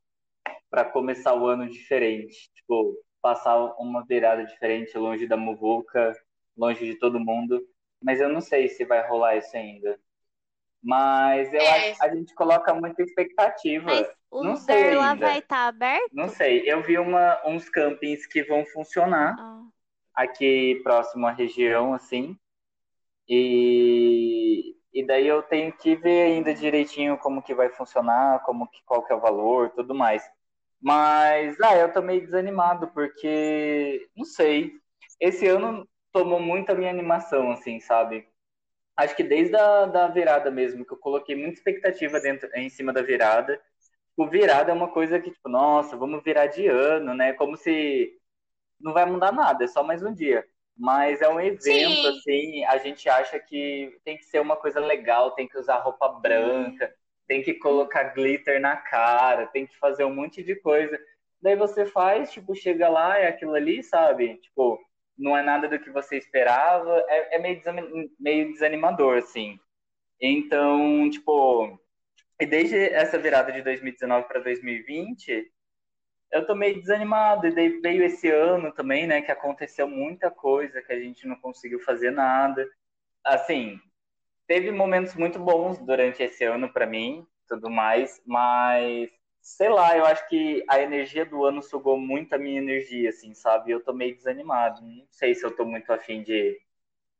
[0.69, 2.49] pra começar o ano diferente.
[2.53, 6.13] Tipo, passar uma virada diferente, longe da muvuca,
[6.57, 7.61] longe de todo mundo.
[8.03, 9.99] Mas eu não sei se vai rolar isso ainda.
[10.83, 11.93] Mas eu É.
[11.93, 13.85] que a gente coloca muita expectativa.
[13.85, 15.25] Mas o Não sei lá ainda.
[15.27, 16.09] vai estar aberto?
[16.11, 16.63] Não sei.
[16.65, 19.61] Eu vi uma, uns campings que vão funcionar Ah,
[20.15, 22.35] aqui próximo à região, assim.
[23.29, 28.83] E, e daí eu tenho que ver ainda direitinho como que vai funcionar, como que,
[28.85, 30.23] qual que é o valor, tudo mais.
[30.81, 34.71] Mas, ah, eu tô meio desanimado, porque, não sei,
[35.19, 38.27] esse ano tomou muito a minha animação, assim, sabe?
[39.01, 42.93] Acho que desde a da virada mesmo, que eu coloquei muita expectativa dentro, em cima
[42.93, 43.59] da virada.
[44.15, 47.33] O virada é uma coisa que, tipo, nossa, vamos virar de ano, né?
[47.33, 48.13] Como se
[48.79, 50.45] não vai mudar nada, é só mais um dia.
[50.77, 52.07] Mas é um evento, Sim.
[52.07, 56.07] assim, a gente acha que tem que ser uma coisa legal, tem que usar roupa
[56.07, 56.93] branca,
[57.27, 60.95] tem que colocar glitter na cara, tem que fazer um monte de coisa.
[61.41, 64.37] Daí você faz, tipo, chega lá, é aquilo ali, sabe?
[64.37, 64.79] Tipo,
[65.21, 67.61] não é nada do que você esperava, é, é meio,
[68.19, 69.59] meio desanimador, assim.
[70.19, 71.79] Então, tipo,
[72.39, 75.51] e desde essa virada de 2019 para 2020,
[76.31, 77.47] eu tô meio desanimado.
[77.47, 81.35] E daí veio esse ano também, né, que aconteceu muita coisa, que a gente não
[81.35, 82.67] conseguiu fazer nada.
[83.23, 83.79] Assim,
[84.47, 90.05] teve momentos muito bons durante esse ano para mim, tudo mais, mas sei lá, eu
[90.05, 93.71] acho que a energia do ano sugou muito a minha energia, assim, sabe?
[93.71, 94.81] Eu tô meio desanimado.
[94.81, 96.59] Não sei se eu tô muito afim de.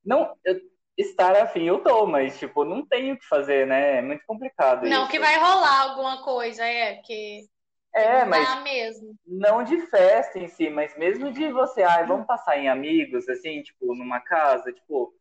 [0.06, 0.62] Não, eu-
[0.98, 4.00] estar afim eu tô, mas, tipo, não tenho o que fazer, né?
[4.00, 5.12] É muito complicado Não, isso.
[5.12, 7.48] que vai rolar alguma coisa, é, que
[7.94, 9.16] É, mas mesmo.
[9.26, 13.62] não de festa em si, mas mesmo de você, ai, vamos passar em amigos, assim,
[13.64, 15.14] tipo, numa casa, tipo,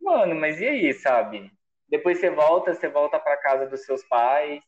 [0.00, 1.52] mano, mas e aí, sabe?
[1.88, 4.62] Depois você volta, você volta pra casa dos seus pais,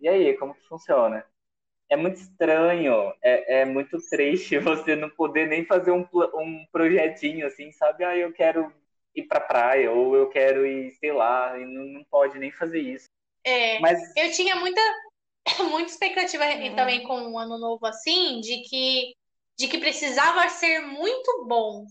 [0.00, 1.24] e aí, como que funciona?
[1.88, 7.46] É muito estranho, é, é muito triste você não poder nem fazer um, um projetinho
[7.46, 8.04] assim, sabe?
[8.04, 8.72] Ah, eu quero
[9.14, 12.80] ir pra praia, ou eu quero ir, sei lá, e não, não pode nem fazer
[12.80, 13.06] isso.
[13.44, 14.80] É, Mas, eu tinha muita,
[15.70, 16.74] muita expectativa É.
[16.74, 19.14] também com um ano novo assim, de que,
[19.56, 21.86] de que precisava ser muito bom.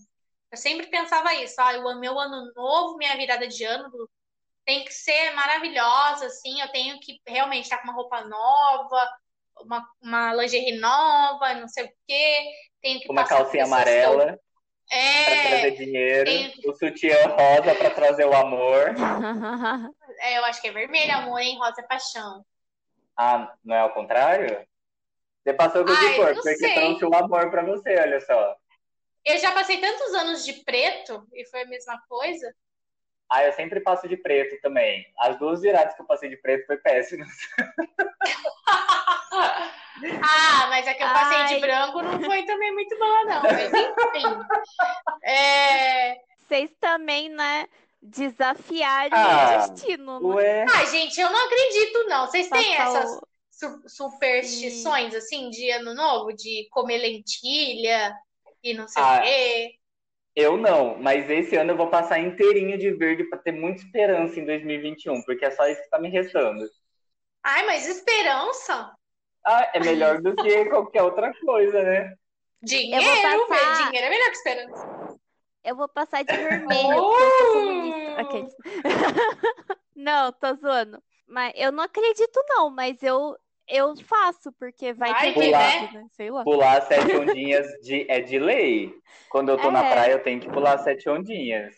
[0.52, 3.90] Eu sempre pensava isso, ah, o meu ano novo, minha virada de ano
[4.66, 9.08] tem que ser maravilhosa, assim, eu tenho que realmente estar com uma roupa nova,
[9.60, 12.44] uma, uma lingerie nova, não sei o quê,
[12.82, 14.40] tenho que uma calcinha pessoas que eu- amarela
[14.88, 18.94] pra trazer É, dinheiro, tem- o sutiã rosa pra trazer o amor.
[20.20, 21.56] é, eu acho que é vermelho, amor, hein?
[21.58, 22.44] Rosa é paixão.
[23.16, 24.66] Ah, não é ao contrário?
[25.42, 26.34] Você passou com que Ai, cor?
[26.34, 26.74] Porque sei.
[26.74, 28.56] trouxe o amor pra você, olha só.
[29.24, 32.52] Eu já passei tantos anos de preto e foi a mesma coisa.
[33.28, 35.04] Ah, eu sempre passo de preto também.
[35.18, 37.28] As duas viradas que eu passei de preto foi péssimas.
[40.22, 41.54] Ah, mas a que eu passei Ai.
[41.54, 43.42] de branco não foi também muito boa, não.
[43.42, 44.38] Mas enfim.
[45.22, 46.16] É...
[46.46, 47.66] Vocês também, né,
[48.02, 50.34] desafiaram Ah, o destino, né?
[50.34, 52.26] Ué, Ah, gente, eu não acredito, não.
[52.26, 53.18] Vocês têm essas
[53.86, 56.30] superstições, assim, de ano novo?
[56.34, 58.14] De comer lentilha
[58.62, 59.18] e não sei Ah.
[59.18, 59.70] o quê?
[60.36, 64.38] Eu não, mas esse ano eu vou passar inteirinho de verde pra ter muita esperança
[64.38, 66.68] em 2021, porque é só isso que tá me restando.
[67.42, 68.94] Ai, mas esperança?
[69.44, 72.14] Ah, é melhor do que qualquer outra coisa, né?
[72.62, 73.86] Dinheiro, passar- velho.
[73.86, 75.16] Dinheiro é melhor que esperança.
[75.64, 76.66] Eu vou passar de vermelho,
[77.02, 78.10] porque eu sou comunista.
[78.12, 78.20] Uh!
[78.20, 78.54] Aqueles.
[79.96, 81.02] Não, tô zoando.
[81.26, 83.36] Mas eu não acredito, não, mas eu,
[83.68, 86.06] eu faço, porque vai Vai ter que, verdade, né?
[86.12, 86.44] Sei lá.
[86.44, 88.94] Pular sete ondinhas de, é de lei.
[89.30, 89.90] Quando eu tô na É.
[89.90, 91.74] praia, eu tenho que pular sete ondinhas.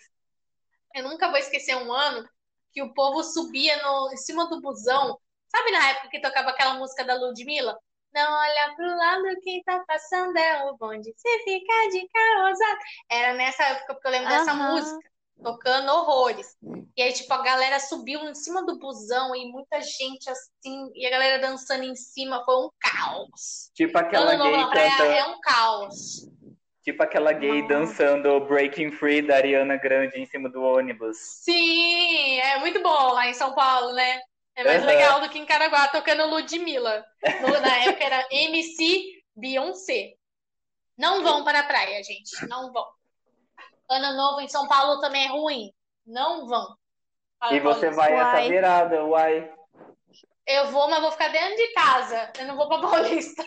[0.95, 2.29] Eu nunca vou esquecer um ano
[2.73, 5.19] que o povo subia no, em cima do busão.
[5.49, 7.79] Sabe na época que tocava aquela música da Ludmilla?
[8.13, 11.13] Não olha pro lado, quem tá passando é o bonde.
[11.17, 12.65] Se ficar de carosa.
[13.11, 14.73] Era nessa época porque eu lembro dessa Aham.
[14.75, 15.11] música,
[15.43, 16.57] tocando horrores.
[16.97, 21.07] E aí, tipo, a galera subiu em cima do busão e muita gente assim, e
[21.07, 22.45] a galera dançando em cima.
[22.45, 23.71] Foi um caos.
[23.75, 26.29] Tipo aquela gay canta, é um caos.
[26.83, 27.75] tipo aquela gay Nossa.
[27.75, 31.17] dançando Breaking Free da Ariana Grande em cima do ônibus.
[31.19, 34.21] Sim, é muito bom lá em São Paulo, né?
[34.57, 34.87] É mais Aham.
[34.87, 37.05] legal do que em Caraguá tocando Ludmilla.
[37.63, 39.05] Na época era MC
[39.37, 40.15] Beyoncé.
[40.97, 42.45] Não vão para a praia, gente.
[42.49, 42.85] Não vão.
[43.91, 45.73] Ano novo em São Paulo também é ruim.
[46.07, 46.77] Não vão.
[47.39, 48.49] Fala, E você vai essa Uai.
[48.49, 49.53] virada, uai.
[50.47, 52.33] Eu vou, mas vou ficar dentro de casa.
[52.39, 53.45] Eu não vou para Paulista.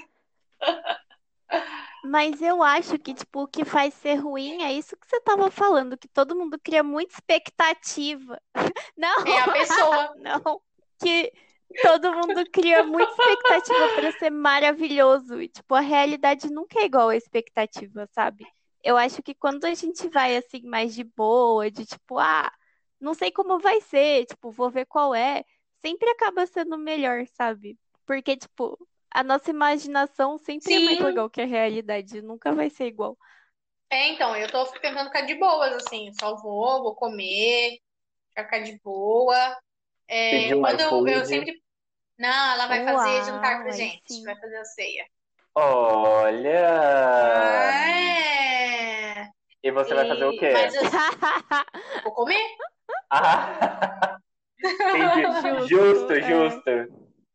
[2.04, 5.52] Mas eu acho que, tipo, o que faz ser ruim é isso que você tava
[5.52, 8.40] falando, que todo mundo cria muita expectativa.
[8.98, 10.14] Não, É a pessoa.
[10.18, 10.62] não.
[11.00, 11.32] Que
[11.82, 15.42] todo mundo cria muita expectativa para ser maravilhoso.
[15.42, 18.46] E, tipo, a realidade nunca é igual à expectativa, sabe?
[18.84, 22.52] Eu acho que quando a gente vai, assim, mais de boa, de tipo, ah,
[23.00, 25.44] não sei como vai ser, tipo, vou ver qual é,
[25.82, 27.78] sempre acaba sendo melhor, sabe?
[28.06, 28.78] Porque, tipo,
[29.12, 31.06] a nossa imaginação sempre é mais Sim.
[31.06, 33.18] legal que a realidade, nunca vai ser igual.
[33.90, 36.12] É, então, eu tô tentando ficar de boas, assim.
[36.20, 37.78] Só vou, vou comer,
[38.36, 39.58] ficar de boa.
[40.08, 41.62] É, quando eu, eu sempre.
[42.18, 44.04] Não, ela vai fazer Uau, jantar pra gente.
[44.08, 44.24] sim.
[44.24, 45.08] Vai fazer a ceia.
[45.56, 46.60] Olha!
[48.02, 49.28] É.
[49.64, 50.52] E você vai fazer o E- quê?
[50.54, 50.74] Mas
[52.04, 52.44] vou comer?
[53.12, 54.18] Ah!
[54.64, 55.68] Entendi.
[55.68, 56.22] Justo, Justo, é.
[56.22, 56.72] justo.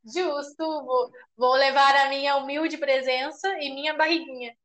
[0.05, 0.85] Justo.
[0.85, 4.57] Vou, vou levar a minha humilde presença e minha barriguinha.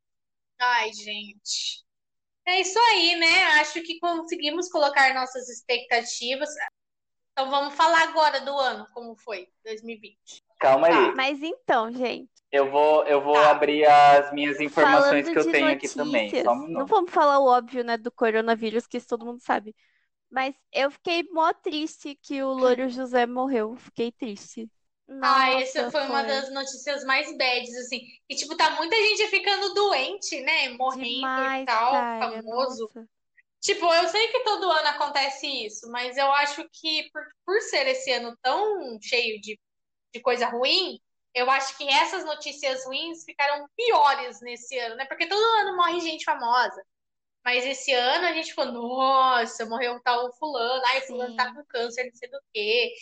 [0.60, 1.82] Ai, gente.
[2.46, 3.44] É isso aí, né?
[3.60, 6.48] Acho que conseguimos colocar nossas expectativas.
[7.32, 10.42] Então vamos falar agora do ano, como foi 2020.
[10.60, 10.92] Calma aí.
[10.92, 11.14] Tá.
[11.16, 13.42] Mas então, gente, Eu vou, eu vou Tá.
[13.42, 16.34] abrir as minhas informações falando que eu tenho aqui também.
[16.34, 19.40] notícias, Só um não vamos falar o óbvio, né, do coronavírus, que isso todo mundo
[19.40, 19.74] sabe.
[20.30, 23.76] Mas eu fiquei mó triste que o Louro José morreu.
[23.76, 24.70] Fiquei triste.
[25.20, 28.00] Ah, Nossa, essa foi uma das notícias mais bads, assim.
[28.28, 30.70] E, tipo, tá muita gente ficando doente, né?
[30.70, 32.42] Morrendo e demais, tal, cara.
[32.42, 32.92] famoso.
[32.94, 33.08] Nossa.
[33.60, 37.86] Tipo, eu sei que todo ano acontece isso, mas eu acho que por, por ser
[37.88, 39.58] esse ano tão cheio de,
[40.14, 41.00] de coisa ruim,
[41.34, 45.06] eu acho que essas notícias ruins ficaram piores nesse ano, né?
[45.06, 46.82] Porque todo ano morre gente famosa.
[47.44, 51.54] Mas esse ano a gente ficou, nossa, morreu tal fulano, ai, fulano tá Sim.
[51.54, 52.92] com câncer, não sei do quê.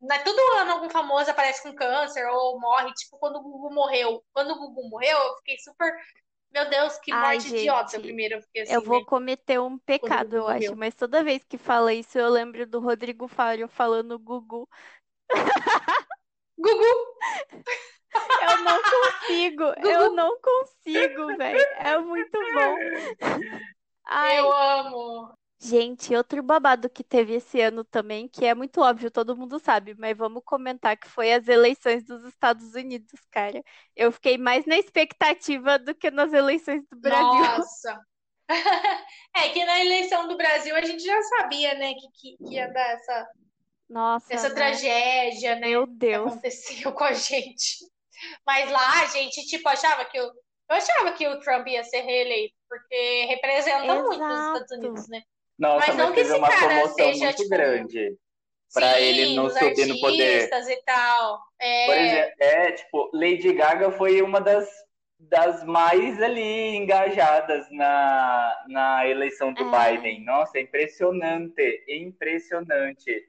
[0.00, 4.24] né, todo ano algum famoso aparece com câncer ou morre, tipo quando o Gugu morreu.
[4.32, 5.92] Quando o Gugu morreu, eu fiquei super.
[6.52, 7.90] Meu Deus, que Ai, morte idiota.
[7.92, 11.24] gente, Primeiro eu fiquei assim, eu vou né, cometer um pecado, eu acho, mas toda
[11.24, 14.68] vez que fala isso, eu lembro do Rodrigo Faro falando Gugu.
[16.58, 16.94] Gugu,
[18.40, 21.66] Eu não consigo, eu não consigo, velho.
[21.76, 22.82] É muito bom.
[24.04, 25.34] Ai, eu amo.
[25.60, 29.94] gente, outro babado que teve esse ano também, que é muito óbvio, todo mundo sabe,
[29.98, 33.62] mas vamos comentar que foi as eleições dos Estados Unidos, cara.
[33.96, 37.48] Eu fiquei mais na expectativa do que nas eleições do Brasil.
[37.50, 38.00] Nossa.
[39.36, 42.66] É que na eleição do Brasil a gente já sabia, né, que, que, que ia
[42.72, 43.28] dar essa,
[43.88, 44.54] Nossa, essa né?
[44.54, 46.32] tragédia, né, Meu que Deus.
[46.32, 47.78] aconteceu com a gente.
[48.46, 50.32] Mas lá a gente, tipo, achava que o, eu
[50.76, 54.72] achava que o Trump ia ser reeleito, porque representa muito os Estados Exato.
[54.72, 55.22] Unidos, né?
[55.58, 58.16] Nossa, Mas não mas que teve esse uma cara seja, muito tipo, grande
[58.72, 60.52] pra ele não os subir no poder.
[60.52, 61.40] artistas e tal.
[61.84, 64.68] Por É, exemplo, é, tipo, Lady Gaga foi uma das,
[65.18, 69.64] das mais ali engajadas na, na eleição do É.
[69.64, 70.24] Biden.
[70.24, 73.28] Nossa, é impressionante, impressionante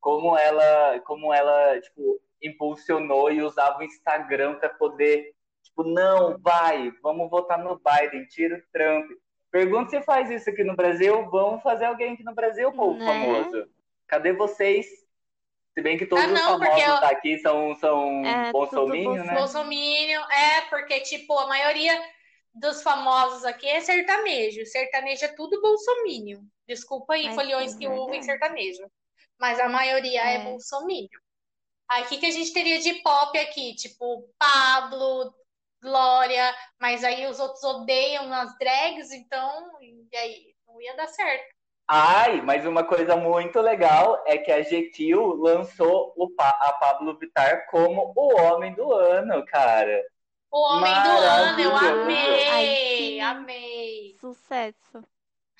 [0.00, 6.92] como ela, como ela, tipo, impulsionou e usava o Instagram para poder, tipo, não, vai,
[7.02, 9.10] vamos votar no Biden, tira o Trump.
[9.50, 13.04] Pergunta se faz isso aqui no Brasil, vamos fazer alguém aqui no Brasil, povo Né?
[13.06, 13.68] famoso.
[14.06, 14.86] Cadê vocês?
[15.74, 19.24] Se bem que todos Ah, os não, porque famosos eu- daqui são, são É, bolsominion,
[19.24, 19.34] né?
[19.36, 21.92] Bolsominion, é, porque, tipo, a maioria
[22.52, 24.64] dos famosos aqui é sertanejo.
[24.66, 26.40] Sertanejo é tudo bolsominion.
[26.66, 28.82] Desculpa aí, Mas folhões é que ouvem sertanejo.
[29.38, 30.44] Mas a maioria é, É.
[30.44, 31.08] bolsominion.
[31.90, 33.74] Aí, o que a gente teria de pop aqui?
[33.74, 35.34] Tipo, Pablo,
[35.82, 40.54] Glória, mas aí os outros odeiam as drags, então, e aí?
[40.66, 41.46] Não ia dar certo.
[41.90, 47.16] Ai, mas uma coisa muito legal é que a GQ lançou o Pa- a Pablo
[47.18, 50.04] Vittar como o homem do ano, cara.
[50.50, 54.16] O Homem do Ano, eu amei, Ai, amei.
[54.20, 55.02] Sucesso.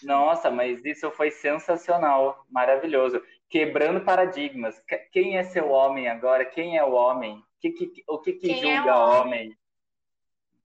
[0.03, 3.21] Nossa, mas isso foi sensacional, maravilhoso.
[3.49, 4.79] Quebrando paradigmas.
[4.87, 6.45] Que- Quem é seu homem agora?
[6.45, 7.43] Quem é o homem?
[7.61, 9.21] Que- que- o que, que é julga o homem?
[9.21, 9.59] homem?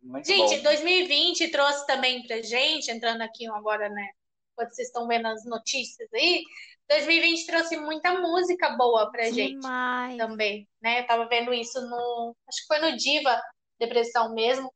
[0.01, 0.63] Muito Gente, bom.
[0.63, 4.09] 2020 trouxe também pra gente, entrando aqui agora, né?
[4.55, 6.43] Quando vocês estão vendo as notícias aí,
[6.89, 10.17] 2020 trouxe muita música boa pra gente Demais.
[10.17, 10.99] também, né?
[10.99, 12.35] Eu tava vendo isso no.
[12.47, 13.41] Acho que foi no Diva
[13.79, 14.71] Depressão mesmo.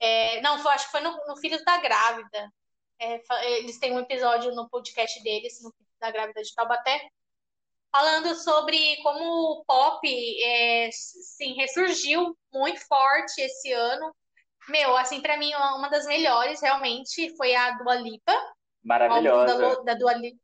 [0.00, 2.50] É, não, foi, acho que foi no, no Filhos da Grávida.
[2.98, 3.20] É,
[3.58, 7.06] eles têm um episódio no podcast deles, no Filhos da Grávida de Taubaté,
[7.92, 10.06] falando sobre como o pop
[10.42, 14.14] é, sim, ressurgiu muito forte esse ano.
[14.68, 18.44] Meu, assim, pra mim, uma das melhores realmente foi a Dua Lipa, o álbum
[18.84, 19.68] da, Maravilhosa.
[19.68, 20.38] Lo- da Dua Lipa.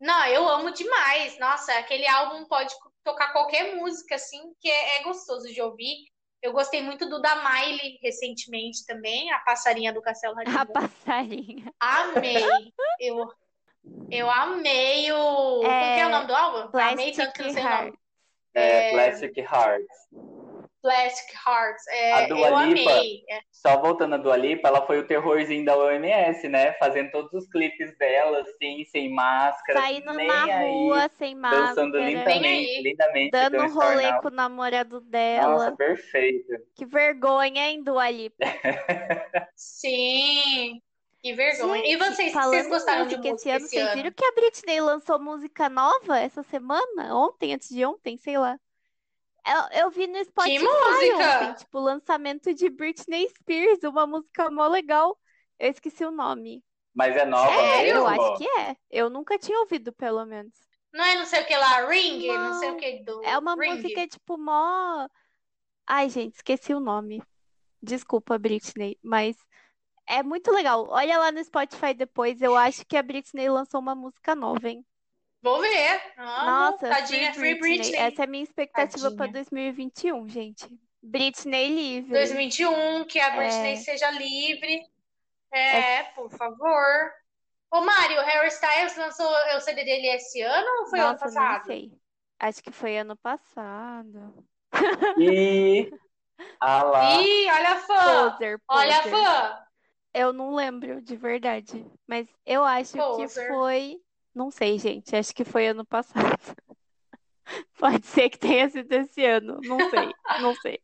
[0.00, 1.38] Não, eu amo demais.
[1.38, 2.74] Nossa, aquele álbum pode
[3.04, 5.96] tocar qualquer música, assim, que é, é gostoso de ouvir.
[6.42, 10.72] Eu gostei muito do da Miley recentemente também, a passarinha do Castelo A Rá-Tim-Bum.
[10.72, 11.72] passarinha.
[11.78, 12.72] Amei.
[12.98, 13.32] Eu,
[14.10, 15.60] eu amei o.
[15.60, 16.78] Como que é o nome do álbum?
[16.78, 17.86] Amei tanto que não Plastic sei o nome.
[17.86, 17.94] Heart.
[18.54, 19.96] É, Plastic Hearts.
[20.82, 21.86] Plastic Hearts.
[21.88, 23.24] É, A Dua eu Lipa, amei.
[23.30, 26.72] É, Só voltando a Dua Lipa, ela foi o terrorzinho da OMS, né?
[26.74, 31.92] Fazendo todos os clipes dela, assim, sem máscara, Saindo nem na aí, rua, sem dançando
[31.92, 32.04] máscara.
[32.04, 32.82] Nem lindamente, aí.
[32.82, 35.76] lindamente, Dando um rolê com o namorado Nossa, dela.
[35.76, 36.52] perfeito.
[36.74, 38.36] Que vergonha, hein, Dua Lipa?
[39.54, 40.82] sim.
[41.22, 41.82] Que vergonha.
[41.86, 43.94] E Gente, vocês, vocês em gostaram de música esse ano, esse vocês ano?
[43.94, 47.14] viram que a Britney lançou música nova essa semana?
[47.16, 48.58] Ontem, antes de ontem, sei lá.
[49.46, 51.36] Eu, eu vi no Que Spotify música?
[51.36, 55.16] ontem, tipo, lançamento de Britney Spears, uma música mó legal.
[55.58, 56.64] Eu esqueci o nome.
[56.94, 57.50] Mas é nova?
[57.84, 58.06] Eu mesmo?
[58.08, 58.76] acho que é.
[58.90, 60.54] Eu nunca tinha ouvido, pelo menos.
[60.92, 62.26] Não é não sei o que lá, Ring?
[62.26, 62.58] Não, Não.
[62.60, 63.76] sei o que do É uma Ring.
[63.76, 65.08] música, tipo, mó.
[65.86, 67.22] Ai, gente, esqueci o nome.
[67.82, 69.36] Desculpa, Britney, mas
[70.06, 70.86] é muito legal.
[70.88, 72.40] Olha lá no Spotify depois.
[72.42, 74.84] Eu acho que a Britney lançou uma música nova, hein?
[75.42, 76.00] Vou ver.
[76.16, 76.46] Amo.
[76.46, 77.78] Nossa, Tadinha, Free Free Britney.
[77.90, 78.00] Britney.
[78.00, 79.32] Essa é a minha expectativa pra Tadinha.
[79.44, 80.68] 2021, gente.
[81.02, 82.12] Britney livre.
[82.12, 83.76] 2021, que a Britney É.
[83.76, 84.86] seja livre.
[85.52, 87.12] É, por favor.
[87.70, 89.26] Ô, Mário, o Harry Styles lançou
[89.56, 91.66] o CD dele esse ano ou foi ano Nossa, não passado?
[91.66, 91.92] sei.
[92.38, 94.46] Acho que foi ano passado.
[95.18, 95.90] E.
[96.58, 97.20] Ah lá.
[97.22, 98.30] Ih, olha a fã!
[98.32, 99.16] Poser, Olha a poser.
[99.16, 99.61] fã!
[100.14, 103.48] Eu não lembro de verdade, mas eu acho que Poser.
[103.48, 104.00] foi.
[104.34, 105.14] Não sei, gente.
[105.16, 106.38] Acho que foi ano passado.
[107.78, 109.58] Pode ser que tenha sido esse ano.
[109.62, 110.10] Não sei,
[110.40, 110.80] não sei.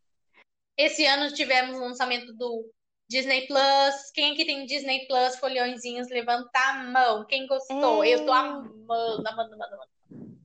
[0.77, 2.71] Esse ano tivemos o lançamento do
[3.09, 4.11] Disney Plus.
[4.15, 7.27] Quem aqui tem Disney Plus, folhõezinhos, levanta a mão.
[7.27, 8.05] Quem gostou?
[8.05, 8.39] Eu tô É.
[8.39, 10.39] amando, amando, amando, amando.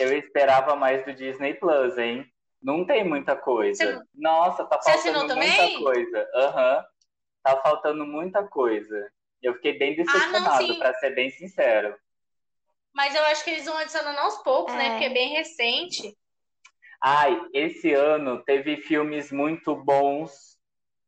[0.00, 2.26] eu esperava mais do Disney Plus, hein?
[2.60, 3.84] Não tem muita coisa.
[3.84, 5.76] Você- Nossa, tá faltando também?
[5.78, 6.28] muita coisa.
[6.34, 6.84] Aham.
[7.42, 9.10] Tá faltando muita coisa.
[9.42, 11.96] Eu fiquei bem decepcionado, Ah, pra ser bem sincero.
[12.94, 14.86] Mas eu acho que eles vão adicionando aos poucos, né?
[14.86, 14.90] É.
[14.90, 16.16] Porque é bem recente.
[17.00, 20.56] Ai, esse ano teve filmes muito bons,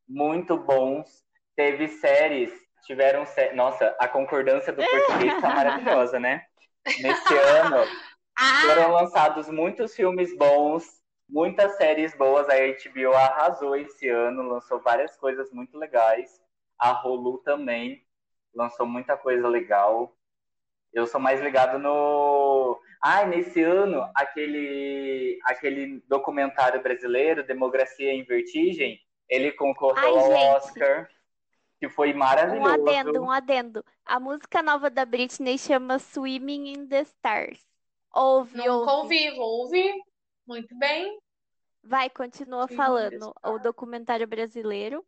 [0.07, 1.23] muito bons.
[1.55, 2.51] Teve séries,
[2.85, 3.53] tiveram sé...
[3.53, 6.45] Nossa, a concordância do português tá maravilhosa, né?
[6.85, 7.77] Nesse ano
[8.37, 10.94] Ah, foram lançados muitos filmes bons,
[11.27, 12.47] muitas séries boas.
[12.49, 16.41] A HBO arrasou esse ano, lançou várias coisas muito legais.
[16.79, 18.05] A Hulu também
[18.53, 20.15] lançou muita coisa legal.
[20.93, 22.79] Eu sou mais ligado no.
[23.01, 28.99] Ai, nesse ano, aquele, aquele documentário brasileiro, Democracia em Vertigem,
[29.29, 30.55] ele concorreu Ai, ao gente.
[30.55, 31.09] Oscar,
[31.79, 32.89] que foi Um maravilhoso.
[32.89, 33.85] adendo, um adendo.
[34.05, 37.61] A música nova da Britney chama Swimming in the Stars.
[38.13, 39.29] Ouve, nunca ouve.
[39.29, 40.03] ouvi, ouvir.
[40.45, 41.19] Muito bem.
[41.83, 43.33] Vai, continua the falando.
[43.43, 45.05] O documentário brasileiro.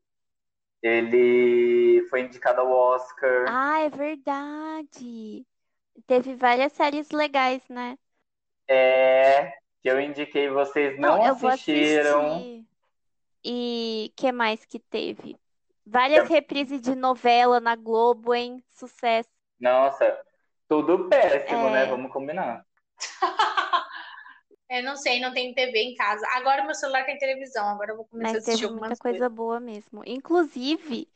[0.82, 3.46] Ele foi indicado ao Oscar.
[3.50, 5.46] Ah, é verdade.
[6.06, 7.98] Teve várias séries legais, né?
[8.68, 9.50] É,
[9.82, 12.36] que eu indiquei, vocês não eu vou assistiram.
[12.36, 12.68] assistir.
[13.44, 15.36] E que mais que teve?
[15.86, 18.64] Várias reprises de novela na Globo, hein?
[18.72, 19.30] Sucesso.
[19.60, 20.20] Nossa,
[20.68, 21.72] tudo péssimo, É.
[21.72, 21.86] né?
[21.86, 22.66] Vamos combinar.
[24.70, 26.26] É, não sei, não tenho TV em casa.
[26.34, 29.00] Agora meu celular tem televisão, agora eu vou começar a Mas assistir teve muita algumas
[29.00, 30.02] coisa boa mesmo.
[30.06, 31.08] Inclusive,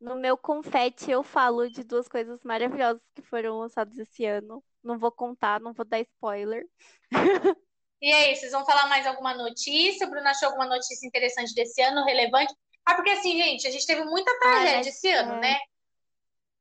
[0.00, 4.62] no meu confete eu falo de duas coisas maravilhosas que foram lançadas esse ano.
[4.82, 6.66] Não vou contar, não vou dar spoiler.
[8.00, 10.06] E aí, vocês vão falar mais alguma notícia?
[10.06, 12.54] O Bruno achou alguma notícia interessante desse ano, relevante?
[12.86, 15.40] Ah, porque assim, gente, a gente teve muita tragédia mas esse ano, é.
[15.40, 15.58] né?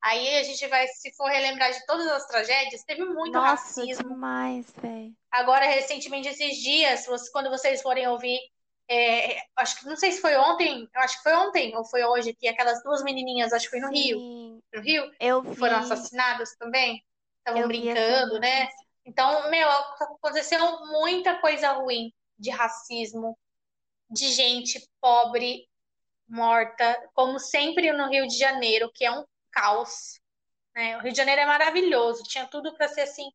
[0.01, 4.09] Aí a gente vai, se for relembrar de todas as tragédias, teve muito Nossa, racismo.
[4.09, 5.13] demais, velho.
[5.31, 8.39] Agora, recentemente, esses dias, quando vocês forem ouvir,
[8.89, 12.33] é, acho que não sei se foi ontem, acho que foi ontem ou foi hoje,
[12.33, 15.77] que aquelas duas menininhas, acho que foi no Rio, Sim, no Rio, eu vi, foram
[15.77, 17.03] assassinadas também,
[17.39, 18.69] estavam brincando, né?
[19.05, 23.37] Então, meu, aconteceu muita coisa ruim de racismo,
[24.09, 25.67] de gente pobre,
[26.27, 29.25] morta, como sempre no Rio de Janeiro, que é um
[29.61, 30.19] caos,
[30.75, 30.97] né?
[30.97, 33.29] O Rio de Janeiro é maravilhoso, tinha tudo para ser assim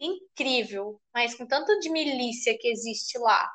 [0.00, 3.48] incrível, mas com tanto de milícia que existe lá,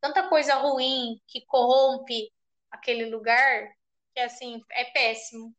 [0.00, 2.30] tanta coisa ruim que corrompe
[2.70, 3.68] aquele lugar,
[4.14, 5.54] que assim, é péssimo.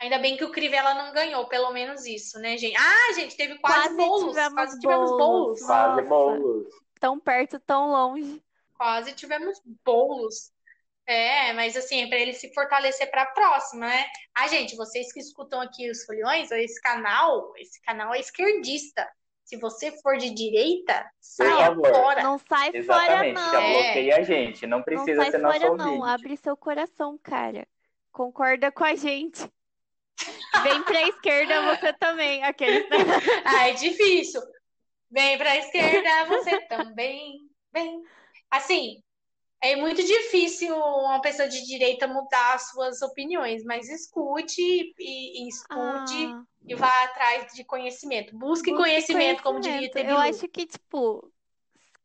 [0.00, 2.76] Ainda bem que o Crivella não ganhou, pelo menos isso, né, gente?
[2.76, 5.18] Ah, gente, teve quase, Quase bolos, tivemos quase tivemos bolos.
[5.18, 6.74] bolos, Quase bolos.
[7.00, 8.42] Tão perto, tão longe.
[8.76, 10.52] quase tivemos bolos.
[11.08, 14.04] É, mas assim, é para ele se fortalecer para a próxima, né?
[14.34, 19.08] Ah, gente, vocês que escutam aqui os folhões, esse canal, esse canal é esquerdista.
[19.42, 22.22] Se você for de direita, saia fora.
[22.22, 23.60] Não sai fora, Exatamente, já não.
[23.60, 23.82] É.
[23.82, 24.66] bloqueia a gente.
[24.66, 26.04] Não Não precisa sai ser nosso fora, não.
[26.04, 27.66] Abre seu coração, cara.
[28.12, 29.50] Concorda com a gente.
[30.62, 32.44] Vem pra esquerda você também.
[32.44, 32.86] Aqueles.
[33.46, 34.42] Ah, é difícil.
[35.10, 37.38] Vem para a esquerda, você também.
[37.72, 38.02] Vem.
[38.50, 39.02] Assim,
[39.62, 45.48] é muito difícil uma pessoa de direita mudar as suas opiniões, mas escute e, e
[45.48, 48.36] estude Ah, e vá atrás de conhecimento.
[48.38, 50.08] Busque, busque conhecimento, como diria conhecimento.
[50.08, 51.32] Eu acho que, tipo,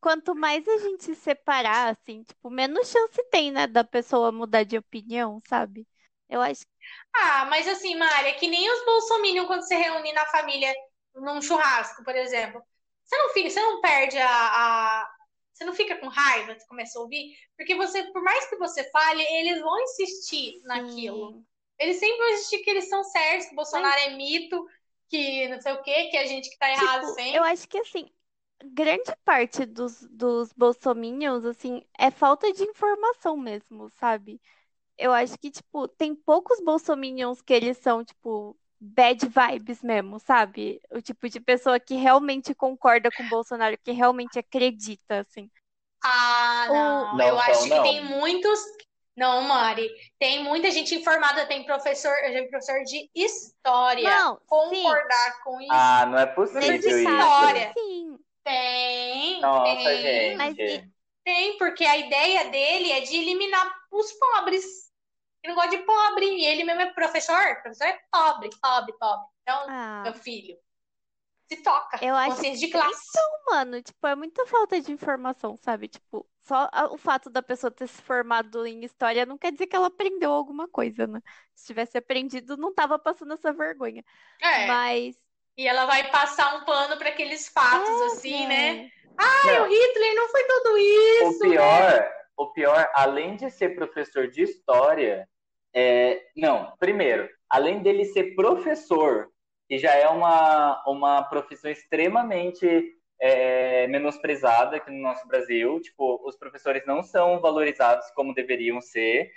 [0.01, 4.63] quanto mais a gente se separar, assim, tipo, menos chance tem, né, da pessoa mudar
[4.65, 5.87] de opinião, sabe?
[6.29, 6.65] Eu acho
[7.15, 10.73] Ah, mas assim, Mari, é que nem os bolsominions quando se reúnem na família
[11.15, 12.61] num churrasco, por exemplo.
[13.03, 15.09] Você não fica, você não perde a, a-
[15.53, 18.89] Você não fica com raiva, você começa a ouvir, porque você, por mais que você
[18.91, 21.31] fale, eles vão insistir naquilo.
[21.31, 21.45] Sim.
[21.79, 24.65] Eles sempre vão insistir que eles são certos, que o Bolsonaro é mito,
[25.09, 27.37] que não sei o quê, que a gente que tá errado Tipo, sempre.
[27.37, 28.09] eu acho que assim,
[28.65, 34.41] grande parte dos, dos bolsominions, assim, é falta de informação mesmo, sabe?
[34.97, 40.81] Eu acho que, tipo, tem poucos bolsominions que eles são, tipo, bad vibes mesmo, sabe?
[40.91, 45.49] O tipo de pessoa que realmente concorda com o Bolsonaro, que realmente acredita, assim.
[46.03, 47.17] Ah, O- não.
[47.17, 47.83] Não Eu acho que não.
[47.83, 48.59] tem muitos.
[49.15, 49.89] Não, Mari.
[50.19, 55.43] Tem muita gente informada, tem professor, eu já vi professor de história Não, sim, concordar
[55.43, 55.71] com isso.
[55.75, 56.99] Ah, não é possível isso.
[56.99, 57.73] História.
[57.77, 58.19] sim.
[58.43, 60.01] Tem, Nossa, tem.
[60.01, 60.37] gente.
[60.37, 60.55] Mas
[61.23, 64.82] Tem, porque a ideia dele é de eliminar os pobres.
[65.43, 66.25] Ele não gosta de pobre.
[66.25, 67.61] E ele mesmo é professor.
[67.61, 69.25] Professor é pobre, pobre, pobre.
[69.41, 70.57] Então, Ah, meu filho,
[71.51, 71.99] se toca.
[72.01, 73.19] eu acho Consciência de que classe.
[73.49, 75.87] mano, tipo, é muita falta de informação, sabe?
[75.89, 79.75] Tipo, só o fato da pessoa ter se formado em história não quer dizer que
[79.75, 81.21] ela aprendeu alguma coisa, né?
[81.55, 84.03] Se tivesse aprendido, não tava passando essa vergonha.
[84.41, 84.65] É.
[84.67, 85.15] Mas,
[85.57, 88.73] E ela vai passar um pano para aqueles fatos, é, assim, né?
[88.75, 88.91] velho.
[89.17, 89.65] Ai, não.
[89.65, 91.27] o Hitler não foi tudo isso.
[91.45, 92.11] O pior, né?
[92.37, 95.29] o pior, além de ser professor de história,
[95.73, 99.29] é, não, primeiro, além dele ser professor,
[99.67, 106.37] que já é uma, uma profissão extremamente é, menosprezada aqui no nosso Brasil, tipo, os
[106.37, 109.31] professores não são valorizados como deveriam ser,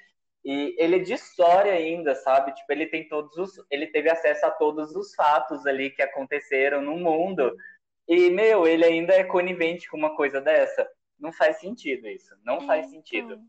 [0.44, 2.54] e ele é de história ainda, sabe?
[2.54, 6.80] Tipo, ele tem todos os, ele teve acesso a todos os fatos ali que aconteceram
[6.80, 7.52] no mundo.
[8.06, 10.88] E meu, ele ainda é conivente com uma coisa dessa.
[11.18, 12.32] Não faz sentido isso.
[12.44, 13.40] Não faz sentido.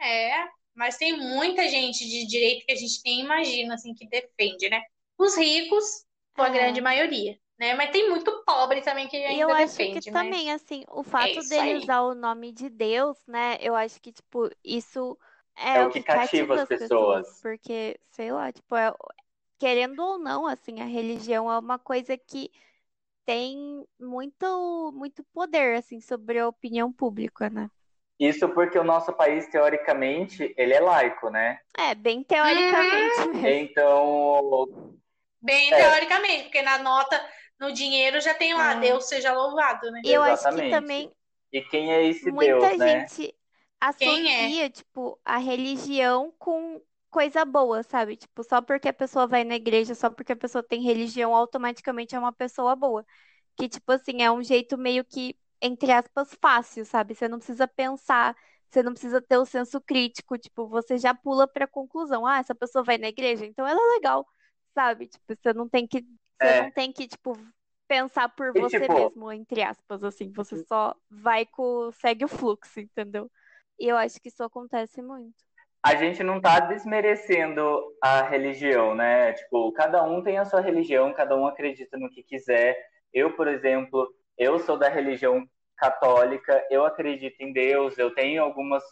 [0.00, 0.46] É,
[0.76, 4.82] mas tem muita gente de direito que a gente nem imagina assim que defende, né?
[5.18, 6.04] Os ricos,
[6.36, 7.74] a grande maioria, né?
[7.74, 11.38] Mas tem muito pobre também que ainda eu acho defende, que também assim, o fato
[11.38, 11.76] é dele aí.
[11.78, 13.56] usar o nome de Deus, né?
[13.60, 15.18] Eu acho que tipo isso
[15.56, 17.26] é, é o que, que cativa, as pessoas.
[17.26, 17.40] pessoas.
[17.40, 18.92] Porque, sei lá, tipo, é,
[19.58, 22.50] querendo ou não, assim, a religião é uma coisa que
[23.24, 27.70] tem muito, muito poder, assim, sobre a opinião pública, né?
[28.18, 31.58] Isso porque o nosso país, teoricamente, ele é laico, né?
[31.76, 33.32] É, bem teoricamente uhum.
[33.34, 33.46] mesmo.
[33.46, 34.96] Então...
[35.42, 35.76] Bem é.
[35.76, 37.20] teoricamente, porque na nota,
[37.60, 40.00] no dinheiro, já tem lá, Deus seja louvado, né?
[40.04, 40.62] Eu Exatamente.
[40.62, 41.12] acho que também...
[41.52, 42.54] E quem é esse Deus, né?
[42.54, 43.34] Muita gente
[43.80, 44.68] associa, é?
[44.70, 48.16] tipo, a religião com coisa boa, sabe?
[48.16, 52.14] Tipo, só porque a pessoa vai na igreja, só porque a pessoa tem religião, automaticamente
[52.14, 53.06] é uma pessoa boa.
[53.56, 57.14] Que, tipo assim, é um jeito meio que, entre aspas, fácil, sabe?
[57.14, 58.36] Você não precisa pensar,
[58.70, 62.26] você não precisa ter o senso crítico, tipo, você já pula pra conclusão.
[62.26, 64.26] Ah, essa pessoa vai na igreja, então ela é legal,
[64.74, 65.06] sabe?
[65.06, 66.62] Tipo, você não tem que, você é.
[66.62, 67.36] não tem que, tipo,
[67.86, 68.92] pensar por e, você tipo...
[68.92, 70.30] mesmo, entre aspas, assim.
[70.32, 73.30] Você só vai com, segue o fluxo, entendeu?
[73.78, 75.34] E eu acho que isso acontece muito.
[75.82, 79.32] A gente não tá desmerecendo a religião, né?
[79.34, 82.76] Tipo, cada um tem a sua religião, cada um acredita no que quiser.
[83.12, 88.82] Eu, por exemplo, eu sou da religião católica, eu acredito em Deus, eu tenho algumas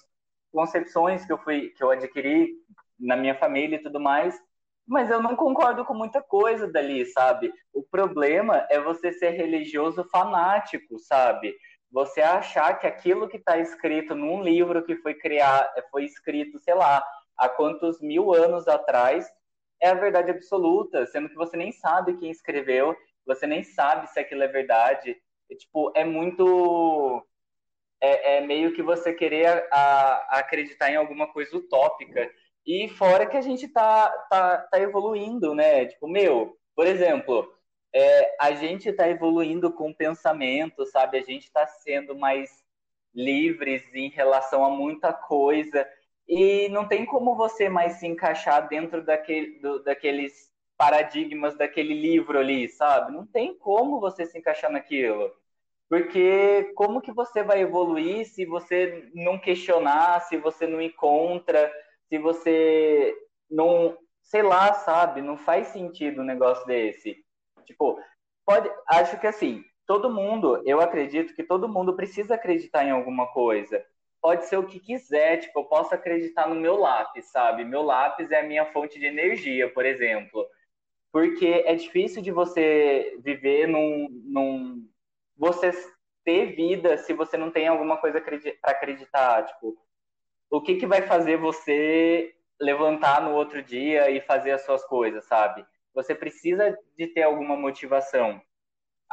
[0.53, 2.53] concepções que eu fui que eu adquiri
[2.99, 4.39] na minha família e tudo mais,
[4.87, 7.53] mas eu não concordo com muita coisa dali, sabe?
[7.73, 11.55] O problema é você ser religioso fanático, sabe?
[11.95, 16.75] você achar que aquilo que está escrito num livro que foi criado, foi escrito, sei
[16.75, 17.01] lá,
[17.39, 19.31] há quantos mil anos atrás,
[19.81, 24.19] é a verdade absoluta, sendo que você nem sabe quem escreveu, você nem sabe se
[24.19, 25.17] aquilo é verdade.
[25.51, 27.25] Tipo, é muito.
[28.01, 32.31] É, é meio que você querer a, a, acreditar em alguma coisa utópica.
[32.67, 35.87] E fora que a gente tá, tá, tá evoluindo, né?
[35.87, 37.47] Tipo, meu, por exemplo,
[37.95, 41.19] é, a gente está evoluindo com o pensamento, sabe?
[41.19, 42.65] A gente está sendo mais
[43.15, 45.87] livres em relação a muita coisa
[46.27, 52.39] e não tem como você mais se encaixar dentro daquele, do, daqueles paradigmas daquele livro
[52.39, 53.13] ali, sabe?
[53.13, 55.33] Não tem como você se encaixar naquilo.
[55.89, 61.73] Porque como que você vai evoluir se você não questionar, se você não encontra,
[62.09, 63.15] se você
[63.51, 65.21] não, sei lá, sabe?
[65.21, 67.25] Não faz sentido um negócio desse.
[67.65, 67.99] Tipo,
[68.45, 73.27] pode, acho que assim, todo mundo, eu acredito que todo mundo precisa acreditar em alguma
[73.33, 73.85] coisa.
[74.21, 77.63] Pode ser o que quiser, tipo, eu posso acreditar no meu lápis, sabe?
[77.63, 80.47] Meu lápis é a minha fonte de energia, por exemplo.
[81.15, 84.85] Porque é difícil de você viver num, num
[85.37, 85.71] você
[86.25, 89.79] ter vida se você não tem alguma coisa para acreditar, tipo,
[90.51, 95.25] o que que vai fazer você levantar no outro dia e fazer as suas coisas,
[95.27, 95.65] sabe?
[95.95, 98.43] Você precisa de ter alguma motivação.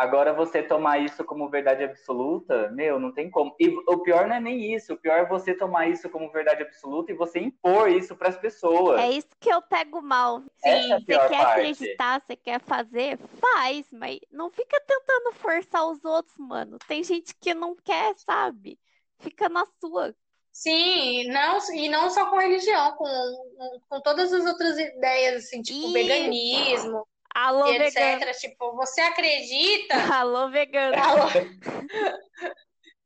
[0.01, 3.55] Agora, você tomar isso como verdade absoluta, meu, não tem como.
[3.59, 4.93] E o pior não é nem isso.
[4.93, 8.35] O pior é você tomar isso como verdade absoluta e você impor isso para as
[8.35, 8.99] pessoas.
[8.99, 10.39] É isso que eu pego mal.
[10.57, 11.51] Sim, é você quer parte.
[11.51, 16.79] acreditar, você quer fazer, faz, mas não fica tentando forçar os outros, mano.
[16.87, 18.79] Tem gente que não quer, sabe?
[19.19, 20.15] Fica na sua.
[20.51, 25.89] Sim, não, e não só com religião, com, com todas as outras ideias, assim, tipo
[25.89, 25.93] e...
[25.93, 27.93] veganismo, Alô, e etc.
[27.93, 28.31] Vegano.
[28.33, 29.95] Tipo, você acredita?
[30.13, 30.95] Alô, vegano.
[30.95, 31.27] Alô...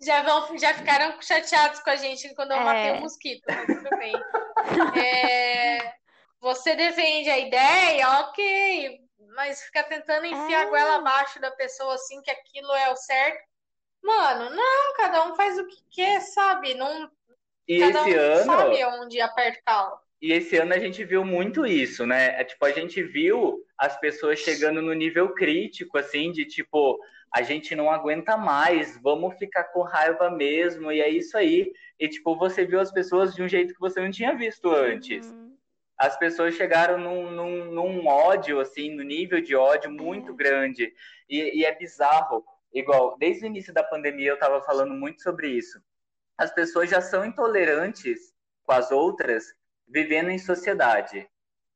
[0.02, 2.64] já, vão, já ficaram chateados com a gente quando eu é.
[2.64, 4.14] matei o um mosquito, mas tudo bem.
[5.02, 5.96] é...
[6.42, 9.00] Você defende a ideia, ok,
[9.36, 10.66] mas fica tentando enfiar é.
[10.66, 13.44] a goela abaixo da pessoa assim que aquilo é o certo.
[14.04, 16.76] Mano, não, cada um faz o que quer, sabe?
[16.76, 17.10] Não,
[17.68, 18.46] e Cada um ano.
[18.46, 19.92] Sabe onde apertar.
[20.22, 22.40] E esse ano a gente viu muito isso, né?
[22.40, 26.98] É, tipo, a gente viu as pessoas chegando no nível crítico, assim, de tipo,
[27.34, 31.72] a gente não aguenta mais, vamos ficar com raiva mesmo, e é isso aí.
[32.00, 35.28] E, tipo, você viu as pessoas de um jeito que você não tinha visto antes.
[35.28, 35.56] Uhum.
[35.98, 40.36] As pessoas chegaram num, num, num, ódio, assim, no nível de ódio muito uhum.
[40.36, 40.94] grande.
[41.30, 42.44] E, e é bizarro
[42.74, 45.80] igual, desde o início da pandemia eu estava falando muito sobre isso.
[46.38, 48.34] As pessoas já são intolerantes
[48.66, 49.54] com as outras
[49.88, 51.28] vivendo em sociedade,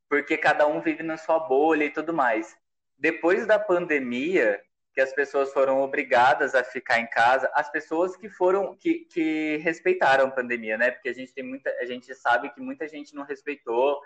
[0.09, 2.57] porque cada um vive na sua bolha e tudo mais.
[2.97, 4.59] Depois da pandemia,
[4.93, 9.57] que as pessoas foram obrigadas a ficar em casa, as pessoas que foram que, que
[9.57, 10.91] respeitaram a pandemia, né?
[10.91, 13.99] Porque a gente tem muita, a gente sabe que muita gente não respeitou,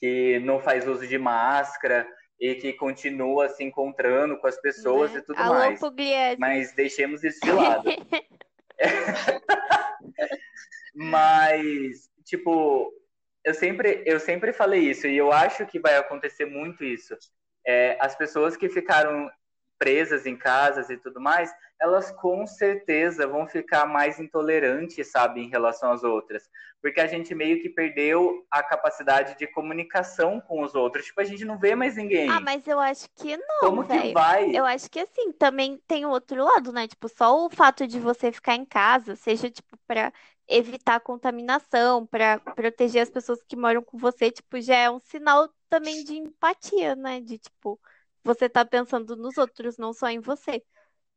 [0.00, 2.08] que não faz uso de máscara
[2.40, 5.18] e que continua se encontrando com as pessoas né?
[5.18, 5.78] e tudo Alô, mais.
[5.78, 6.40] Pugliese.
[6.40, 7.88] Mas deixemos isso de lado.
[10.94, 12.92] Mas, tipo,
[13.44, 17.14] eu sempre, eu sempre falei isso e eu acho que vai acontecer muito isso.
[17.66, 19.30] É, as pessoas que ficaram
[19.78, 25.50] presas em casas e tudo mais, elas com certeza vão ficar mais intolerantes, sabe, em
[25.50, 26.48] relação às outras.
[26.80, 31.06] Porque a gente meio que perdeu a capacidade de comunicação com os outros.
[31.06, 32.30] Tipo, a gente não vê mais ninguém.
[32.30, 33.60] Ah, mas eu acho que não.
[33.60, 34.02] Como véio.
[34.02, 34.56] que vai?
[34.56, 36.86] Eu acho que assim, também tem o outro lado, né?
[36.86, 40.12] Tipo, só o fato de você ficar em casa, seja, tipo, pra
[40.48, 45.48] evitar contaminação, para proteger as pessoas que moram com você, tipo, já é um sinal
[45.68, 47.20] também de empatia, né?
[47.20, 47.80] De tipo
[48.22, 50.62] você tá pensando nos outros, não só em você.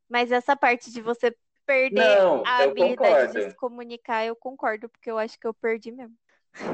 [0.10, 3.34] Mas essa parte de você perder não, a habilidade concordo.
[3.34, 6.16] de se comunicar, eu concordo, porque eu acho que eu perdi mesmo.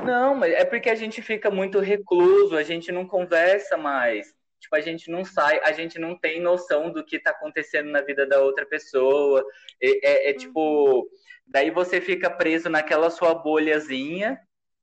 [0.06, 4.33] Não, mas é porque a gente fica muito recluso, a gente não conversa mais.
[4.64, 8.02] Tipo, a gente não sai, a gente não tem noção do que tá acontecendo na
[8.02, 9.46] vida da outra pessoa.
[9.82, 11.06] É, é, é tipo,
[11.46, 14.40] daí você fica preso naquela sua bolhazinha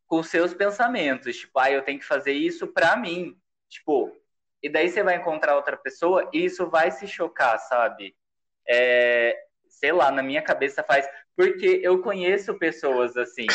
[0.07, 1.35] com seus pensamentos.
[1.35, 3.35] Tipo, ah, eu tenho que fazer isso pra mim.
[3.71, 4.15] Tipo,
[4.63, 8.15] e daí você vai encontrar outra pessoa e isso vai se chocar, sabe?
[8.69, 9.35] É,
[9.67, 11.09] sei lá, na minha cabeça faz.
[11.35, 13.47] Porque eu conheço pessoas assim,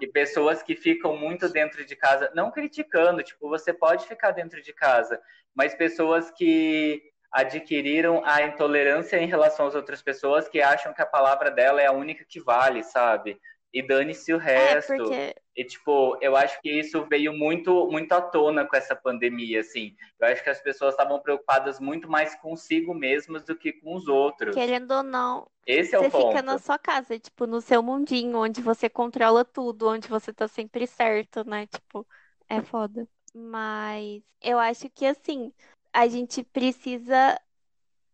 [0.00, 4.62] e pessoas que ficam muito dentro de casa, não criticando, tipo, você pode ficar dentro
[4.62, 5.20] de casa,
[5.54, 11.06] mas pessoas que adquiriram a intolerância em relação às outras pessoas que acham que a
[11.06, 13.38] palavra dela é a única que vale, sabe?
[13.72, 14.92] E dane-se o é, resto.
[14.92, 15.34] É porque...
[15.56, 19.96] E, tipo, eu acho que isso veio muito, muito à tona com essa pandemia, assim.
[20.20, 24.06] Eu acho que as pessoas estavam preocupadas muito mais consigo mesmas do que com os
[24.06, 24.54] outros.
[24.54, 25.50] Querendo ou não.
[25.66, 26.12] Esse é o ponto.
[26.12, 30.32] Você fica na sua casa, tipo, no seu mundinho, onde você controla tudo, onde você
[30.32, 31.66] tá sempre certo, né?
[31.66, 32.06] Tipo,
[32.48, 33.08] é foda.
[33.34, 35.52] Mas eu acho que, assim,
[35.92, 37.36] a gente precisa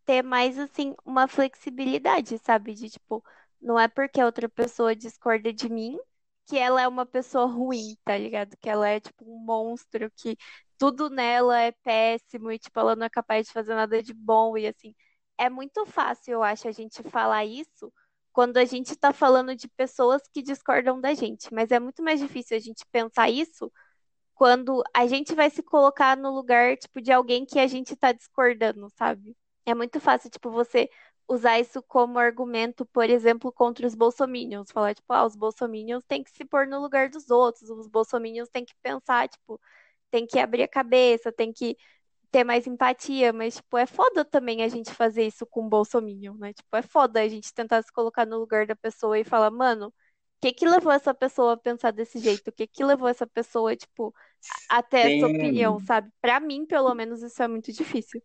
[0.07, 2.73] ter mais, assim, uma flexibilidade, sabe?
[2.73, 3.23] De, tipo,
[3.65, 5.99] não é porque outra pessoa discorda de mim
[6.47, 8.57] que ela é uma pessoa ruim, tá ligado?
[8.61, 10.37] Que ela é tipo um monstro, que
[10.79, 14.57] tudo nela é péssimo e tipo ela não é capaz de fazer nada de bom
[14.59, 14.95] e assim.
[15.39, 17.93] É muito fácil, eu acho, a gente falar isso
[18.33, 22.21] quando a gente tá falando de pessoas que discordam da gente, mas é muito mais
[22.21, 23.73] difícil a gente pensar isso
[24.35, 28.13] quando a gente vai se colocar no lugar tipo de alguém que a gente tá
[28.13, 29.37] discordando, sabe?
[29.67, 30.91] É muito fácil, tipo, você
[31.29, 34.71] usar isso como argumento, por exemplo, contra os bolsominions.
[34.71, 38.49] Falar, tipo, ah, os bolsominions têm que se pôr no lugar dos outros, os bolsominions
[38.49, 39.61] têm que pensar, tipo,
[40.11, 41.77] tem que abrir a cabeça, tem que
[42.31, 46.35] ter mais empatia, mas, tipo, é foda também a gente fazer isso com o bolsominion,
[46.37, 46.53] né?
[46.53, 49.89] Tipo, é foda a gente tentar se colocar no lugar da pessoa e falar, mano,
[49.89, 49.93] o
[50.41, 52.49] que que levou essa pessoa a pensar desse jeito?
[52.49, 54.15] O que que levou essa pessoa, tipo,
[54.69, 55.09] a ter Sim.
[55.09, 56.11] essa opinião, sabe?
[56.21, 58.23] Pra mim, pelo menos, isso é muito difícil.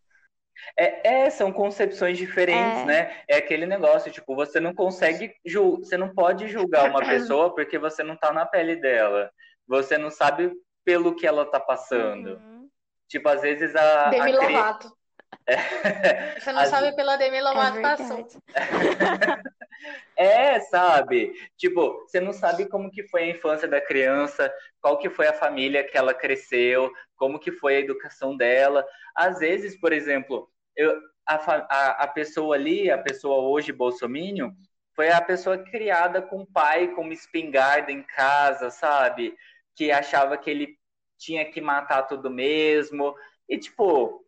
[0.77, 2.85] É, é, são concepções diferentes, é.
[2.85, 3.17] né?
[3.27, 5.33] É aquele negócio, tipo, você não consegue,
[5.79, 9.31] você não pode julgar uma pessoa porque você não tá na pele dela.
[9.67, 10.51] Você não sabe
[10.83, 12.35] pelo que ela tá passando.
[12.35, 12.69] Uhum.
[13.07, 14.09] Tipo, às vezes a.
[14.09, 14.98] Demi a Lovato.
[15.45, 16.39] É.
[16.39, 16.69] Você não As...
[16.69, 18.27] sabe pela Demi Lovato é passou.
[20.15, 21.33] é, sabe?
[21.57, 25.33] Tipo, você não sabe como que foi a infância da criança, qual que foi a
[25.33, 28.85] família que ela cresceu, como que foi a educação dela.
[29.15, 34.51] Às vezes, por exemplo, eu, a, a, a pessoa ali, a pessoa hoje bolsominion,
[34.95, 39.35] foi a pessoa criada com o pai com uma espingarda em casa, sabe?
[39.75, 40.77] Que achava que ele
[41.17, 43.15] tinha que matar tudo mesmo.
[43.47, 44.25] E, tipo,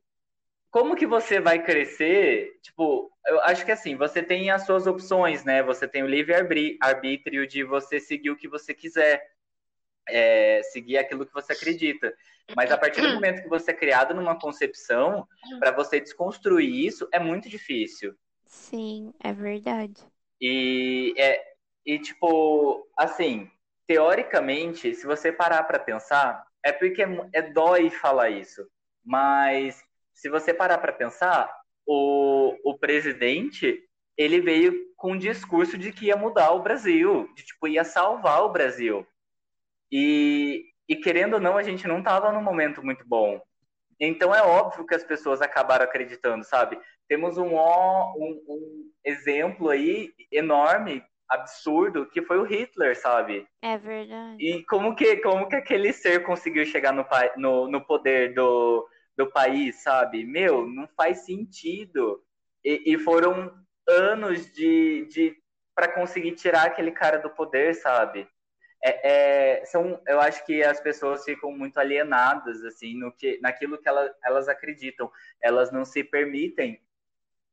[0.72, 2.58] como que você vai crescer?
[2.64, 5.62] Tipo, eu acho que assim, você tem as suas opções, né?
[5.62, 6.34] Você tem o livre
[6.82, 9.22] arbítrio de você seguir o que você quiser,
[10.08, 12.16] é, seguir aquilo que você acredita.
[12.56, 15.28] Mas a partir do momento que você é criado numa concepção,
[15.60, 18.16] para você desconstruir isso é muito difícil.
[18.46, 20.02] Sim, é verdade.
[20.40, 21.52] E é
[21.86, 23.50] e tipo, assim,
[23.88, 28.68] teoricamente, se você parar para pensar, é porque é, é dói falar isso,
[29.04, 29.84] mas
[30.22, 31.52] se você parar para pensar,
[31.84, 33.84] o, o presidente
[34.16, 38.44] ele veio com um discurso de que ia mudar o Brasil, de tipo ia salvar
[38.44, 39.06] o Brasil.
[39.92, 43.42] E, e querendo ou não, a gente não estava num momento muito bom.
[44.00, 46.80] Então é óbvio que as pessoas acabaram acreditando, sabe?
[47.08, 53.48] Temos um, um, um exemplo aí enorme, absurdo, que foi o Hitler, sabe?
[53.64, 54.38] É verdade.
[54.40, 57.04] E como que, como que aquele ser conseguiu chegar no,
[57.38, 58.88] no, no poder do,
[59.18, 60.26] do país, sabe?
[60.26, 62.24] Meu, não faz sentido.
[62.64, 63.54] E, e foram
[63.88, 65.36] anos de, de
[65.76, 68.28] para conseguir tirar aquele cara do poder, sabe?
[68.84, 73.78] É, é, são, eu acho que as pessoas ficam muito alienadas assim no que, naquilo
[73.78, 75.12] que elas, elas acreditam.
[75.42, 76.82] Elas não se permitem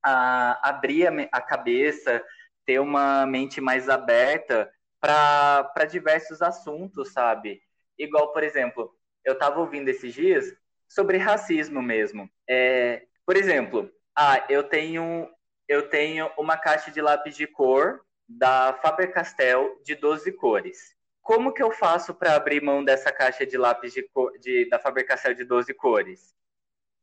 [0.02, 2.24] a, abrir a, a cabeça,
[2.64, 7.62] ter uma mente mais aberta para diversos assuntos, sabe?
[7.98, 8.94] Igual, por exemplo,
[9.24, 10.54] eu estava ouvindo esses dias
[10.88, 12.28] sobre racismo mesmo.
[12.48, 15.28] É, por exemplo, ah, eu tenho
[15.68, 20.96] eu tenho uma caixa de lápis de cor da Faber-Castell de 12 cores.
[21.22, 24.78] Como que eu faço para abrir mão dessa caixa de lápis de, cor, de da
[24.78, 26.34] Faber-Castell de 12 cores?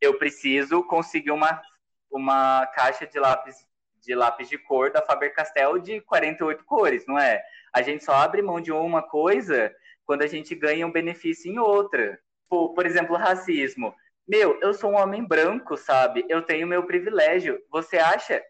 [0.01, 1.61] Eu preciso conseguir uma,
[2.09, 3.67] uma caixa de lápis
[4.01, 7.43] de lápis de cor da Faber-Castell de 48 cores, não é?
[7.73, 9.73] A gente só abre mão de uma coisa
[10.05, 12.19] quando a gente ganha um benefício em outra.
[12.55, 13.93] Por, por exemplo, racismo.
[14.25, 16.25] Meu, eu sou um homem branco, sabe?
[16.29, 17.61] Eu tenho meu privilégio.
[17.69, 18.41] Você acha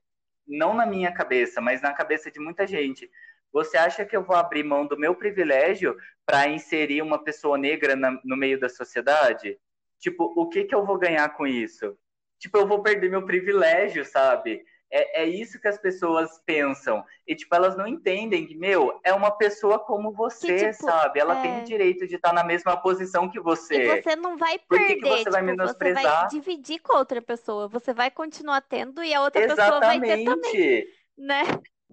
[0.48, 3.10] não na minha cabeça, mas na cabeça de muita gente.
[3.52, 7.96] Você acha que eu vou abrir mão do meu privilégio para inserir uma pessoa negra
[7.96, 9.58] na, no meio da sociedade?
[10.00, 11.98] Tipo, o que que eu vou ganhar com isso?
[12.38, 14.64] Tipo, eu vou perder meu privilégio, sabe?
[14.92, 17.04] É, é isso que as pessoas pensam.
[17.28, 21.20] E, tipo, elas não entendem que, meu, é uma pessoa como você, que, tipo, sabe?
[21.20, 21.42] Ela é...
[21.42, 23.76] tem o direito de estar na mesma posição que você.
[23.76, 24.68] E você não vai perder.
[24.68, 26.04] Por que, que você tipo, vai menosprezar?
[26.04, 27.68] Você vai dividir com a outra pessoa.
[27.68, 29.72] Você vai continuar tendo e a outra Exatamente.
[29.72, 30.88] pessoa vai ter também.
[31.18, 31.44] Né?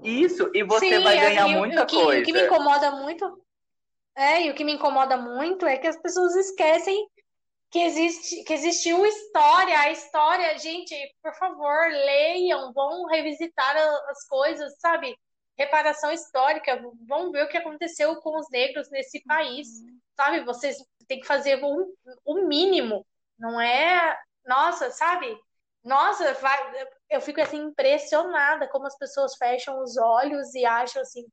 [0.02, 2.22] Isso, e você Sim, vai ganhar e, muita o que, coisa.
[2.22, 3.42] O que me incomoda muito.
[4.16, 7.08] É, e o que me incomoda muito é que as pessoas esquecem
[7.72, 13.74] que existe que existiu história, a história, gente, por favor, leiam, vão revisitar
[14.10, 15.16] as coisas, sabe?
[15.58, 19.98] Reparação histórica, vão ver o que aconteceu com os negros nesse país, uhum.
[20.14, 20.44] sabe?
[20.44, 20.76] Vocês
[21.08, 21.94] têm que fazer o,
[22.26, 23.06] o mínimo,
[23.38, 24.18] não é?
[24.46, 25.34] Nossa, sabe?
[25.82, 31.24] Nossa, vai, eu fico assim impressionada como as pessoas fecham os olhos e acham assim,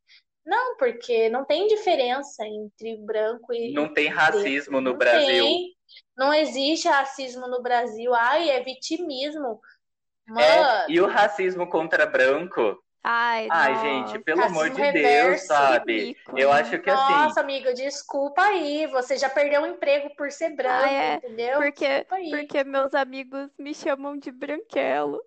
[0.45, 3.73] não, porque não tem diferença entre branco e.
[3.73, 4.81] Não tem racismo preto.
[4.81, 5.43] no não Brasil.
[5.43, 5.78] Tem.
[6.17, 8.13] Não existe racismo no Brasil.
[8.13, 9.59] Ai, é vitimismo.
[10.27, 10.41] Mano.
[10.41, 12.77] É, e o racismo contra branco?
[13.01, 16.17] Ai, Ai gente, pelo racismo amor de reverso, Deus, sabe?
[16.35, 17.13] Eu acho que Nossa, assim.
[17.13, 18.87] Nossa, amiga, desculpa aí.
[18.87, 21.59] Você já perdeu o emprego por ser branco, Ai, é, entendeu?
[21.59, 25.21] Porque, porque meus amigos me chamam de branquelo.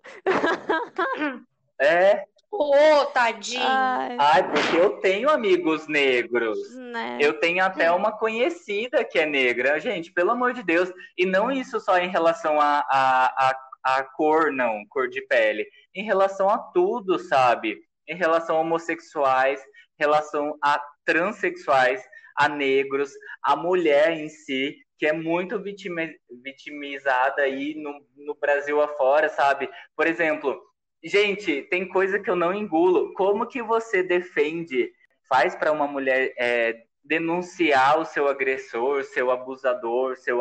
[1.81, 3.63] É, Ô, oh, tadinho.
[3.65, 4.15] Ai.
[4.19, 4.51] Ai.
[4.51, 6.59] porque eu tenho amigos negros.
[6.75, 7.17] Né?
[7.19, 9.79] Eu tenho até uma conhecida que é negra.
[9.79, 10.93] Gente, pelo amor de Deus.
[11.17, 15.65] E não isso só em relação a, a, a, a cor, não, cor de pele.
[15.95, 17.79] Em relação a tudo, sabe?
[18.07, 19.59] Em relação a homossexuais,
[19.97, 22.03] relação a transexuais,
[22.37, 23.11] a negros,
[23.43, 29.67] a mulher em si, que é muito vitimizada aí no, no Brasil afora, sabe?
[29.95, 30.61] Por exemplo,
[31.03, 33.13] Gente, tem coisa que eu não engulo.
[33.13, 34.89] Como que você defende,
[35.27, 40.39] faz para uma mulher é, denunciar o seu agressor, seu abusador, seu,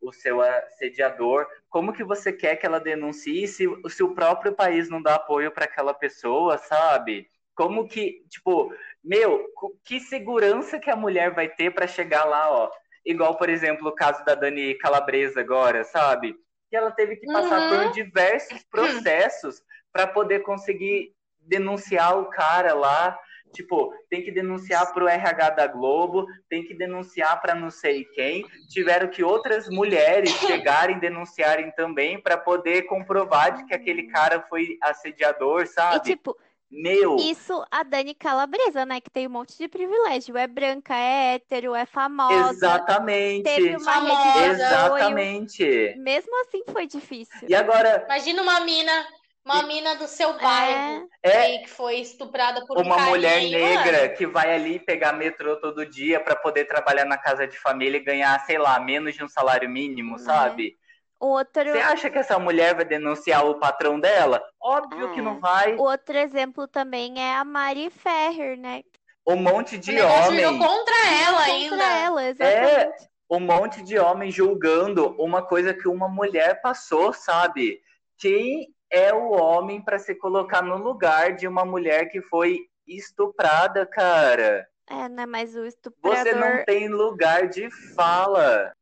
[0.00, 1.46] o seu assediador?
[1.70, 5.50] Como que você quer que ela denuncie se, se o próprio país não dá apoio
[5.50, 7.30] para aquela pessoa, sabe?
[7.54, 8.70] Como que, tipo,
[9.02, 9.46] meu,
[9.82, 12.70] que segurança que a mulher vai ter para chegar lá, ó?
[13.02, 16.36] Igual, por exemplo, o caso da Dani Calabresa agora, sabe?
[16.68, 17.84] Que ela teve que passar uhum.
[17.84, 19.62] por diversos processos
[19.96, 23.18] para poder conseguir denunciar o cara lá.
[23.50, 28.04] Tipo, tem que denunciar para o RH da Globo, tem que denunciar para não sei
[28.04, 28.44] quem.
[28.68, 34.76] Tiveram que outras mulheres chegarem denunciarem também para poder comprovar de que aquele cara foi
[34.82, 35.96] assediador, sabe?
[35.96, 36.36] E, tipo,
[36.70, 37.16] meu.
[37.16, 39.00] Isso a Dani Calabresa, né?
[39.00, 40.36] Que tem um monte de privilégio.
[40.36, 42.50] É branca, é hétero, é famosa.
[42.50, 43.44] Exatamente.
[43.44, 44.46] Teve uma famosa.
[44.46, 45.94] Exatamente.
[45.96, 47.48] Mesmo assim foi difícil.
[47.48, 48.04] E agora.
[48.04, 49.06] Imagina uma mina
[49.46, 54.14] uma mina do seu bairro é, que foi estuprada por uma um mulher negra mano.
[54.16, 58.04] que vai ali pegar metrô todo dia para poder trabalhar na casa de família e
[58.04, 60.18] ganhar, sei lá, menos de um salário mínimo, é.
[60.18, 60.76] sabe?
[61.20, 61.62] Outro...
[61.62, 64.42] Você acha que essa mulher vai denunciar o patrão dela?
[64.60, 65.14] Óbvio é.
[65.14, 65.76] que não vai.
[65.76, 68.82] Outro exemplo também é a Mari Ferrer, né?
[69.26, 70.58] Um monte de homem.
[70.58, 70.94] contra
[71.24, 71.70] ela ainda.
[71.70, 72.68] Contra ela, exatamente.
[72.68, 72.96] É,
[73.30, 77.80] um monte de homem julgando uma coisa que uma mulher passou, sabe?
[78.18, 83.84] Quem é o homem para se colocar no lugar de uma mulher que foi estuprada,
[83.86, 84.66] cara.
[84.88, 85.26] É, né?
[85.26, 86.18] Mas o estuprador.
[86.18, 88.72] Você não tem lugar de fala.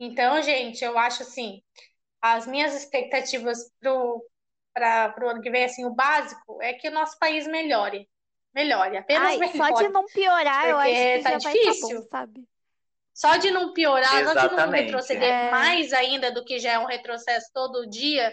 [0.00, 1.62] Então, gente, eu acho assim,
[2.20, 3.70] as minhas expectativas
[4.72, 8.08] para o ano que vem, assim, o básico é que o nosso país melhore.
[8.54, 9.58] Melhore, apenas Ai, melhore.
[9.58, 12.00] só de não piorar, eu acho que tá já vai tá difícil.
[12.00, 12.48] bom, sabe?
[13.12, 14.84] Só de não piorar, só de não Exatamente.
[14.84, 15.50] retroceder É.
[15.50, 18.32] mais ainda do que já é um retrocesso todo dia,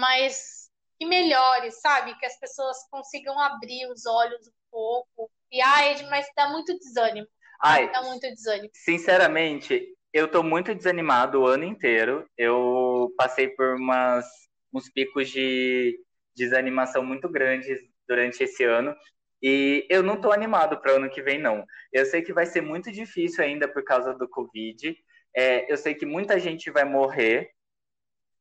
[0.00, 2.14] mas que melhore, sabe?
[2.18, 5.30] Que as pessoas consigam abrir os olhos um pouco.
[5.50, 7.26] E ai, mas dá muito desânimo.
[7.62, 8.70] Ai, Dá muito desânimo.
[8.74, 12.28] sinceramente, eu tô muito desanimado o ano inteiro.
[12.36, 14.26] Eu passei por umas,
[14.72, 15.98] uns picos de
[16.34, 18.94] desanimação muito grandes durante esse ano.
[19.42, 21.64] E eu não tô animado para o ano que vem, não.
[21.92, 24.96] Eu sei que vai ser muito difícil ainda por causa do Covid.
[25.34, 27.50] É, eu sei que muita gente vai morrer.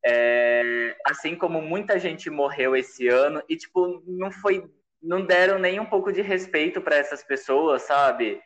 [0.06, 3.42] É, assim como muita gente morreu esse ano.
[3.50, 4.70] E, tipo, não foi.
[5.02, 8.42] Não deram nem um pouco de respeito para essas pessoas, sabe?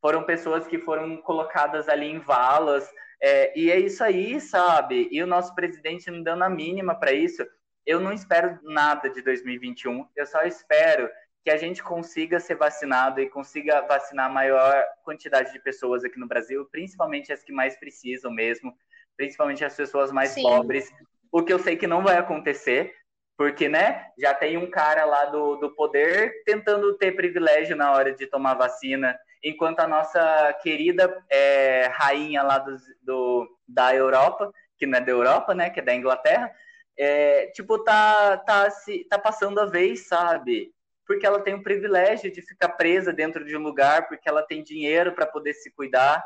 [0.00, 2.90] foram pessoas que foram colocadas ali em valas,
[3.22, 5.08] é, e é isso aí, sabe?
[5.10, 7.46] E o nosso presidente não deu na mínima para isso.
[7.84, 11.08] Eu não espero nada de 2021, eu só espero
[11.42, 16.18] que a gente consiga ser vacinado e consiga vacinar a maior quantidade de pessoas aqui
[16.18, 18.74] no Brasil, principalmente as que mais precisam mesmo,
[19.20, 20.42] principalmente as pessoas mais Sim.
[20.42, 20.90] pobres,
[21.30, 22.94] o que eu sei que não vai acontecer,
[23.36, 28.14] porque, né, já tem um cara lá do, do poder tentando ter privilégio na hora
[28.14, 29.14] de tomar vacina,
[29.44, 35.12] enquanto a nossa querida é, rainha lá do, do, da Europa, que não é da
[35.12, 36.50] Europa, né, que é da Inglaterra,
[36.96, 40.72] é, tipo, tá, tá, se, tá passando a vez, sabe?
[41.06, 44.62] Porque ela tem o privilégio de ficar presa dentro de um lugar, porque ela tem
[44.62, 46.24] dinheiro para poder se cuidar.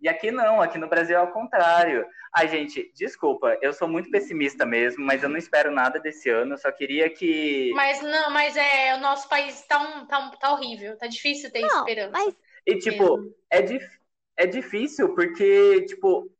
[0.00, 2.06] E aqui não, aqui no Brasil é ao contrário.
[2.34, 6.54] Ai, gente, desculpa, eu sou muito pessimista mesmo, mas eu não espero nada desse ano.
[6.54, 7.72] Eu só queria que.
[7.74, 11.50] Mas não, mas é, o nosso país tá, um, tá, um- tá horrível, tá difícil
[11.50, 12.12] ter Não, esperança.
[12.12, 12.34] mas
[12.66, 13.88] E, tipo, é, dif...
[14.36, 16.30] é difícil porque, tipo,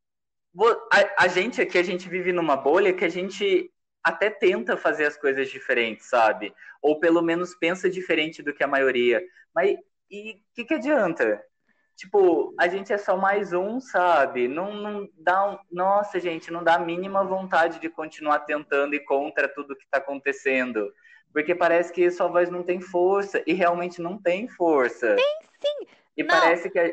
[0.92, 3.70] a, a gente aqui, a gente vive numa bolha que a gente
[4.02, 6.54] até tenta fazer as coisas diferentes, sabe?
[6.80, 9.22] Ou pelo menos pensa diferente do que a maioria.
[9.54, 9.76] Mas
[10.10, 11.42] e o que, que adianta?
[11.96, 14.46] Tipo, a gente é só mais um, sabe?
[14.48, 15.58] Não, não dá um...
[15.72, 19.96] Nossa, gente, não dá a mínima vontade de continuar tentando ir contra tudo que tá
[19.98, 20.92] acontecendo.
[21.32, 23.42] Porque parece que sua voz não tem força.
[23.46, 25.16] E realmente não tem força.
[25.60, 25.86] sim.
[26.16, 26.28] E Não.
[26.38, 26.86] parece que a-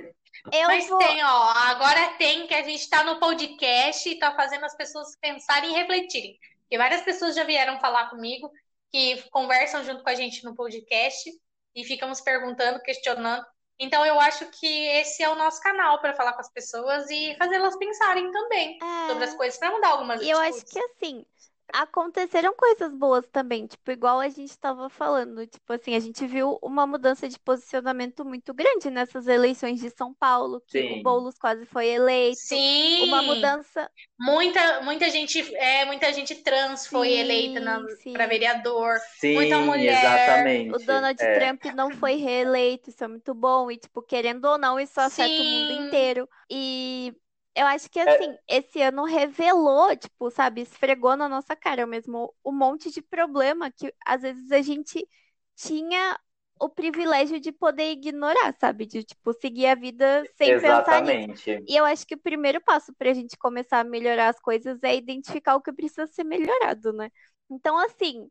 [0.51, 0.97] eu Mas vou.
[0.99, 5.15] tem, ó, agora tem que a gente tá no podcast e tá fazendo as pessoas
[5.21, 6.37] pensarem e refletirem.
[6.61, 8.51] Porque várias pessoas já vieram falar comigo
[8.91, 11.29] que conversam junto com a gente no podcast
[11.75, 13.45] e ficamos perguntando, questionando.
[13.79, 17.35] Então eu acho que esse é o nosso canal para falar com as pessoas e
[17.37, 19.07] fazê-las pensarem também É.
[19.07, 21.25] sobre as coisas para mudar algumas E eu acho que assim,
[21.71, 26.57] aconteceram coisas boas também, tipo, igual a gente tava falando, tipo assim, a gente viu
[26.61, 30.93] uma mudança de posicionamento muito grande nessas eleições de São Paulo, que Sim.
[30.99, 32.41] o Boulos quase foi eleito.
[32.47, 33.89] Sim, Uma mudança.
[34.19, 37.59] muita muita gente é muita gente trans foi Sim, eleita
[38.01, 38.13] sim.
[38.13, 38.99] para vereador.
[39.19, 39.93] Sim, Muita mulher.
[39.99, 40.75] exatamente.
[40.75, 41.33] O Donald É.
[41.33, 43.69] Trump não foi reeleito, isso é muito bom.
[43.71, 45.77] E, tipo, querendo ou não, isso afeta o mundo Sim.
[45.87, 46.27] inteiro.
[46.49, 47.13] E
[47.55, 52.51] eu acho que, assim, esse ano revelou, tipo, sabe, esfregou na nossa cara mesmo um
[52.51, 55.07] monte de problema que às vezes a gente
[55.55, 56.19] tinha
[56.59, 58.85] o privilégio de poder ignorar, sabe?
[58.85, 61.27] De, tipo, seguir a vida sem pensar nisso.
[61.27, 61.63] Exatamente.
[61.67, 64.95] E eu acho que o primeiro passo pra gente começar a melhorar as coisas é
[64.95, 67.09] identificar o que precisa ser melhorado, né?
[67.49, 68.29] Então, assim,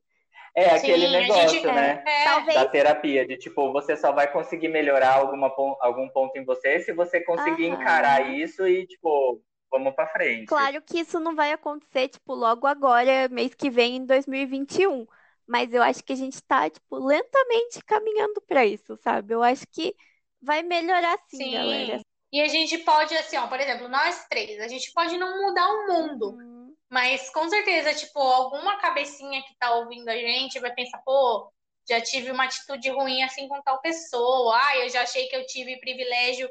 [0.55, 2.03] É aquele Sim, a negócio, gente- né?
[2.07, 2.47] É, talvez.
[2.53, 5.49] Da terapia, de tipo, você só vai conseguir melhorar alguma,
[5.81, 7.67] algum ponto em você se você conseguir Aham.
[7.67, 10.45] encarar isso e, tipo, vamos pra frente.
[10.45, 15.07] Claro que isso não vai acontecer, tipo, logo agora, mês que vem, em 2021.
[15.47, 19.35] Mas eu acho que a gente tá, tipo, lentamente caminhando pra isso, sabe?
[19.35, 19.95] Eu acho que
[20.41, 21.51] vai melhorar sim, Sim.
[21.51, 22.01] galera.
[22.33, 25.67] E a gente pode, assim, ó, por exemplo, nós três, a gente pode não mudar
[25.69, 26.52] o mundo, Hum,
[26.93, 31.51] mas com certeza, tipo, alguma cabecinha que tá ouvindo a gente vai pensar, pô,
[31.89, 35.47] já tive uma atitude ruim assim com tal pessoa, ah, eu já achei que eu
[35.47, 36.51] tive privilégio,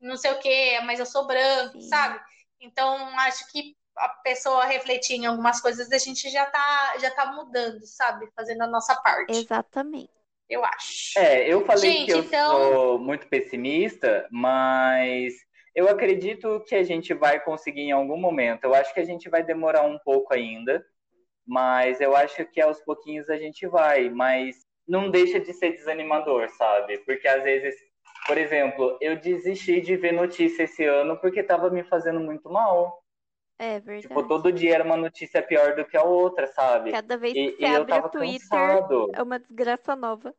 [0.00, 1.88] não sei o quê, mas eu sou branco, Sim.
[1.88, 2.20] sabe?
[2.60, 7.32] Então, acho que a pessoa refletir em algumas coisas, a gente já tá, já tá
[7.32, 8.28] mudando, sabe?
[8.36, 10.10] Fazendo a nossa parte, exatamente.
[10.48, 11.18] eu acho.
[11.18, 15.34] É, eu falei Gente, que eu então- sou muito pessimista, mas
[15.78, 18.64] eu acredito que a gente vai conseguir em algum momento.
[18.64, 20.84] Eu acho que a gente vai demorar um pouco ainda,
[21.46, 24.10] mas eu acho que aos pouquinhos a gente vai.
[24.10, 24.56] Mas
[24.86, 26.98] não deixa de ser desanimador, sabe?
[27.04, 27.74] Porque às vezes,
[28.26, 33.04] por exemplo, eu desisti de ver notícia esse ano porque estava me fazendo muito mal.
[33.58, 34.02] É verdade.
[34.08, 36.90] Tipo, todo dia era uma notícia pior do que a outra, sabe?
[36.90, 39.10] Cada vez E, que e você eu abre o tava Twitter, cansado.
[39.14, 40.34] é uma desgraça nova.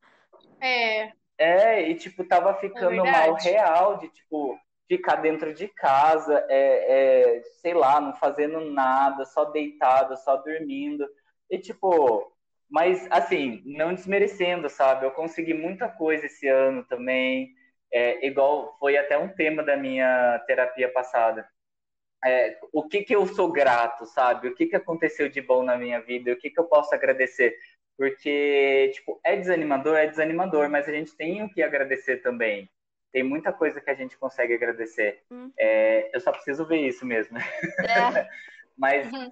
[0.62, 4.58] É, É, e tipo, tava ficando É mal real de tipo,
[4.90, 11.08] ficar dentro de casa, é, é, sei lá, não fazendo nada, só deitado, só dormindo.
[11.50, 12.34] E tipo,
[12.70, 15.06] mas assim, não desmerecendo, sabe?
[15.06, 17.54] Eu consegui muita coisa esse ano também.
[17.94, 21.48] É, igual foi até um tema da minha terapia passada.
[22.26, 24.50] É, o que que eu sou grato, sabe?
[24.50, 26.34] O que que aconteceu de bom na minha vida?
[26.34, 27.56] O que que eu posso agradecer?
[27.98, 32.70] Porque, tipo, é desanimador, é desanimador, mas a gente tem o que agradecer também.
[33.12, 35.24] Tem muita coisa que a gente consegue agradecer.
[35.32, 35.52] Hum.
[35.58, 37.38] É, eu só preciso ver isso mesmo.
[37.38, 38.30] É.
[38.78, 39.30] mas, uhum.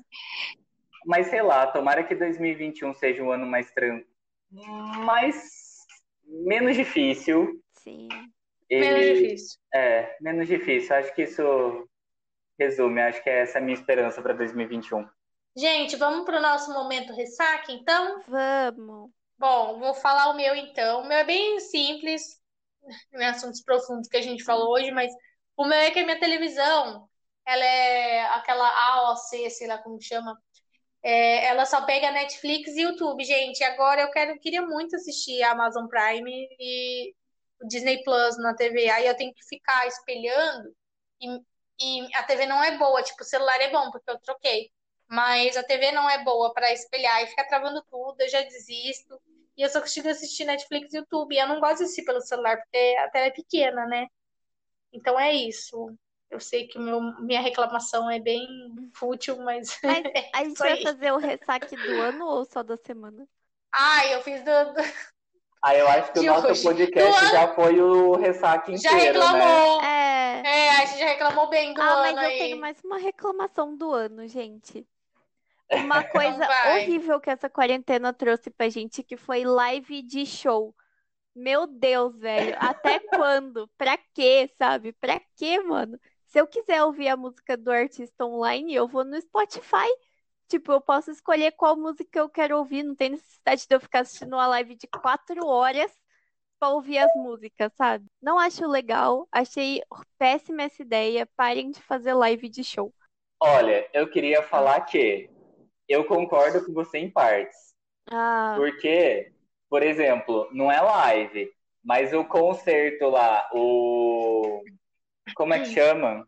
[1.05, 4.07] mas sei lá, tomara que 2021 seja um ano mais tranquilo,
[5.05, 5.85] mais
[6.25, 7.61] menos difícil.
[7.73, 8.07] Sim.
[8.69, 9.59] E, menos difícil.
[9.73, 10.95] É, menos difícil.
[10.95, 11.87] Acho que isso
[12.59, 13.01] resume.
[13.01, 15.07] Acho que é essa a minha esperança para 2021.
[15.55, 18.21] Gente, vamos para o nosso momento ressaca, então?
[18.27, 19.09] Vamos.
[19.39, 21.01] Bom, vou falar o meu então.
[21.01, 22.39] O meu é bem simples,
[23.13, 25.11] em assuntos profundos que a gente falou hoje, mas
[25.55, 27.07] o meu é que a minha televisão,
[27.45, 30.37] ela é aquela AOC, sei lá como chama,
[31.03, 33.63] é, ela só pega Netflix e YouTube, gente.
[33.63, 37.13] Agora eu quero, queria muito assistir a Amazon Prime e
[37.61, 38.89] o Disney Plus na TV.
[38.89, 40.75] Aí eu tenho que ficar espelhando
[41.21, 41.39] e,
[41.79, 43.01] e a TV não é boa.
[43.03, 44.71] Tipo, o celular é bom porque eu troquei,
[45.07, 48.21] mas a TV não é boa para espelhar e fica travando tudo.
[48.21, 49.19] Eu já desisto.
[49.57, 51.33] E eu só consigo assistir Netflix e YouTube.
[51.33, 54.07] E eu não gosto de assistir pelo celular, porque a tela é pequena, né?
[54.93, 55.91] Então é isso.
[56.29, 58.47] Eu sei que meu, minha reclamação é bem
[58.93, 59.79] fútil, mas.
[59.81, 60.83] Mas é a gente vai aí.
[60.83, 63.27] fazer o ressaque do ano ou só da semana?
[63.71, 64.73] Ah, eu fiz do.
[64.73, 64.81] do...
[65.61, 66.63] Ah, eu acho que o nosso hoje.
[66.63, 69.81] podcast já foi o ressaque inteiro, Já reclamou.
[69.81, 70.41] Né?
[70.45, 70.67] É.
[70.67, 71.95] é, a gente já reclamou bem do ah, ano.
[71.95, 72.33] Ah, mas aí.
[72.33, 74.85] eu tenho mais uma reclamação do ano, gente.
[75.71, 80.75] Uma coisa horrível que essa quarentena trouxe pra gente, que foi live de show.
[81.35, 82.55] Meu Deus, velho.
[82.59, 83.69] Até quando?
[83.77, 84.93] Pra quê, sabe?
[84.93, 85.99] Pra quê, mano?
[86.25, 89.87] Se eu quiser ouvir a música do artista online, eu vou no Spotify.
[90.47, 92.83] Tipo, eu posso escolher qual música eu quero ouvir.
[92.83, 95.91] Não tem necessidade de eu ficar assistindo uma live de quatro horas
[96.59, 98.05] pra ouvir as músicas, sabe?
[98.21, 99.27] Não acho legal.
[99.31, 99.81] Achei
[100.17, 101.27] péssima essa ideia.
[101.35, 102.93] Parem de fazer live de show.
[103.39, 105.29] Olha, eu queria falar que
[105.87, 107.73] eu concordo com você em partes.
[108.09, 108.55] Ah.
[108.57, 109.31] Porque,
[109.69, 111.51] por exemplo, não é live,
[111.83, 114.63] mas o concerto lá, o.
[115.35, 116.27] Como é que chama?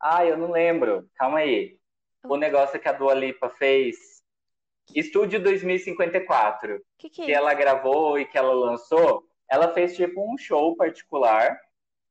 [0.00, 1.08] Ah, eu não lembro.
[1.14, 1.76] Calma aí.
[2.24, 4.22] O negócio que a Dua Lipa fez.
[4.94, 6.80] Estúdio 2054.
[6.98, 9.24] Que que, é que ela gravou e que ela lançou.
[9.50, 11.58] Ela fez tipo um show particular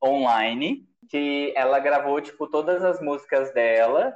[0.03, 0.87] online.
[1.09, 4.15] Que ela gravou, tipo, todas as músicas dela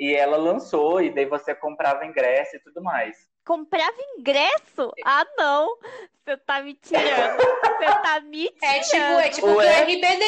[0.00, 3.28] e ela lançou, e daí você comprava ingresso e tudo mais.
[3.44, 4.90] Comprava ingresso?
[5.04, 5.76] Ah, não!
[6.24, 7.36] Você tá me tirando.
[7.36, 8.62] Você tá me tirando.
[8.62, 10.24] É tipo, é tipo o RBD.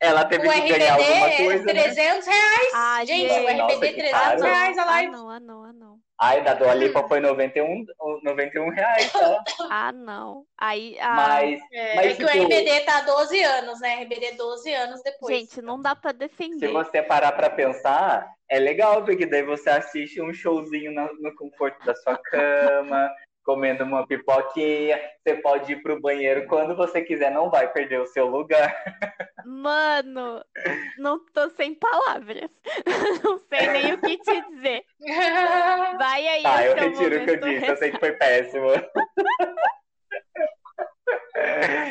[0.00, 2.32] Ela teve o que RBD ganhar alguma coisa, 300 né?
[2.32, 2.72] reais.
[2.74, 4.42] Ah, gente, gente, o RBD Nossa, 300 caro.
[4.42, 5.14] reais a live.
[5.14, 5.98] Ah, não, ah, não, ah, não.
[6.18, 7.84] Ai, da Dua Lipa foi 91,
[8.22, 9.44] 91 reais, tá?
[9.70, 10.44] Ah, não.
[10.56, 14.02] Aí, ah, mas, é, mas, é que tipo, o RBD tá 12 anos, né?
[14.02, 15.36] RBD 12 anos depois.
[15.36, 16.68] Gente, não dá pra defender.
[16.68, 21.34] Se você parar pra pensar, é legal, porque daí você assiste um showzinho no, no
[21.36, 23.08] conforto da sua cama,
[23.44, 25.00] comendo uma pipoquinha.
[25.22, 28.74] Você pode ir pro banheiro quando você quiser, não vai perder o seu lugar.
[29.46, 30.44] Mano,
[30.98, 32.50] não tô sem palavras.
[33.24, 34.84] Não sei nem o que te dizer.
[35.98, 36.42] Vai aí.
[36.42, 38.68] Tá, eu retiro o que eu disse, eu sei que foi péssimo.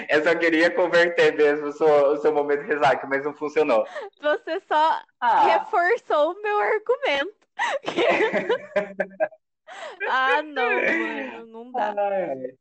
[0.10, 3.86] Eu só queria converter mesmo o seu, o seu momento de ressaca, mas não funcionou.
[4.22, 5.44] Você só ah.
[5.44, 7.40] reforçou o meu argumento.
[10.10, 11.94] Ah, não, mano, não dá.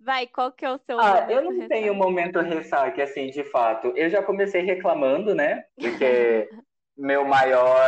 [0.01, 3.93] Vai, qual que é o seu Ah, eu não tenho momento ressaca, assim, de fato.
[3.97, 5.65] Eu já comecei reclamando, né?
[5.81, 6.49] Porque
[6.97, 7.79] meu maior,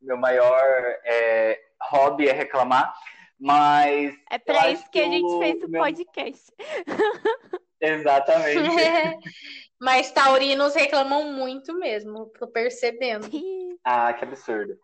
[0.00, 0.60] meu maior
[1.04, 2.92] é, hobby é reclamar,
[3.38, 4.14] mas...
[4.30, 5.80] É pra isso que, que a gente fez o meu...
[5.80, 6.52] podcast.
[7.80, 8.58] Exatamente.
[9.80, 13.28] mas taurinos reclamam muito mesmo, tô percebendo.
[13.84, 14.76] ah, que absurdo.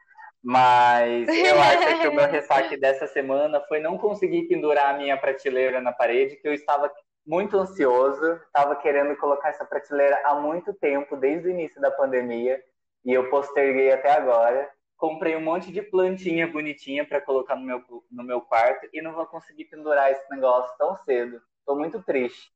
[0.43, 5.17] Mas eu acho que o meu ressaque dessa semana foi não conseguir pendurar a minha
[5.17, 6.93] prateleira na parede, que eu estava
[7.27, 12.63] muito ansioso, estava querendo colocar essa prateleira há muito tempo, desde o início da pandemia,
[13.05, 14.71] e eu posterguei até agora.
[14.97, 19.13] Comprei um monte de plantinha bonitinha para colocar no meu, no meu quarto e não
[19.13, 21.43] vou conseguir pendurar esse negócio tão cedo.
[21.59, 22.54] Estou muito triste.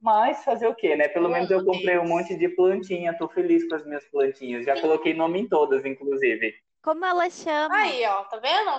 [0.00, 1.08] Mas fazer o quê, né?
[1.08, 4.64] Pelo menos eu comprei um monte de plantinha, tô feliz com as minhas plantinhas.
[4.64, 6.54] Já coloquei nome em todas, inclusive.
[6.82, 7.76] Como ela chama?
[7.76, 8.70] Aí, ó, tá vendo?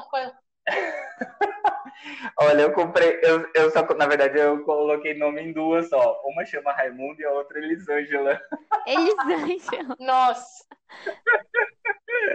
[2.40, 6.22] Olha, eu comprei, eu, eu só, na verdade, eu coloquei nome em duas só.
[6.24, 8.40] Uma chama Raimundo e a outra Elisângela.
[8.88, 9.98] Elisângela.
[10.00, 10.66] Nossa.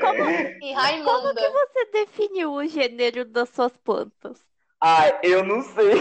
[0.01, 0.25] Como,
[0.61, 1.35] E como Raimunda.
[1.35, 4.41] que você definiu o gênero das suas plantas?
[4.81, 5.95] Ai, eu não sei.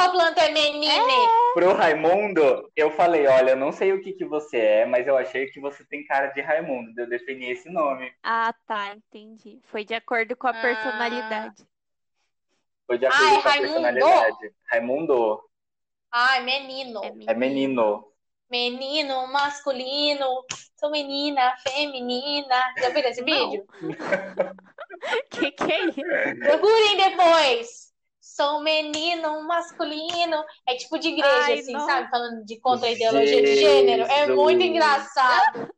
[0.00, 1.28] Sua planta é menine.
[1.52, 5.14] Pro Raimundo, eu falei, olha, eu não sei o que que você é, mas eu
[5.16, 6.98] achei que você tem cara de Raimundo.
[6.98, 8.10] Eu defini esse nome.
[8.22, 9.60] Ah, tá, entendi.
[9.70, 10.60] Foi de acordo com a Ah.
[10.62, 11.66] personalidade.
[12.86, 13.72] Foi de Ah, acordo é com a Raimundo?
[13.72, 14.52] personalidade.
[14.70, 15.44] Raimundo
[16.12, 17.00] Ai, menino.
[17.26, 18.06] é menino.
[18.50, 20.44] Menino, masculino.
[20.76, 22.74] Sou menina, feminina.
[22.80, 23.50] Já viram esse Não.
[23.50, 23.66] vídeo?
[25.30, 26.00] Que que é isso?
[26.40, 27.89] Procurem depois.
[28.40, 30.42] Sou menino, masculino.
[30.66, 31.80] É tipo de igreja, Ai, assim, não.
[31.86, 32.08] sabe?
[32.08, 34.04] Falando de contra a ideologia de gênero.
[34.04, 35.58] É muito engraçado.
[35.58, 35.70] Eu dou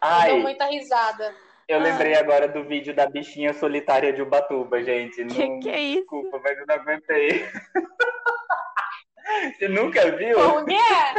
[0.00, 1.34] Ai, muita risada.
[1.68, 1.82] eu Ah.
[1.82, 5.24] lembrei agora do vídeo da bichinha solitária de Ubatuba, gente.
[5.24, 6.00] Que Não, que é isso?
[6.02, 7.44] desculpa, mas eu não aguentei.
[9.58, 10.36] Você nunca viu?
[10.36, 11.14] Como que é?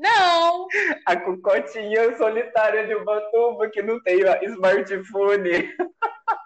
[0.00, 0.66] Não.
[1.06, 5.50] A cocotinha solitária de Ubatuba que não tem smartphone.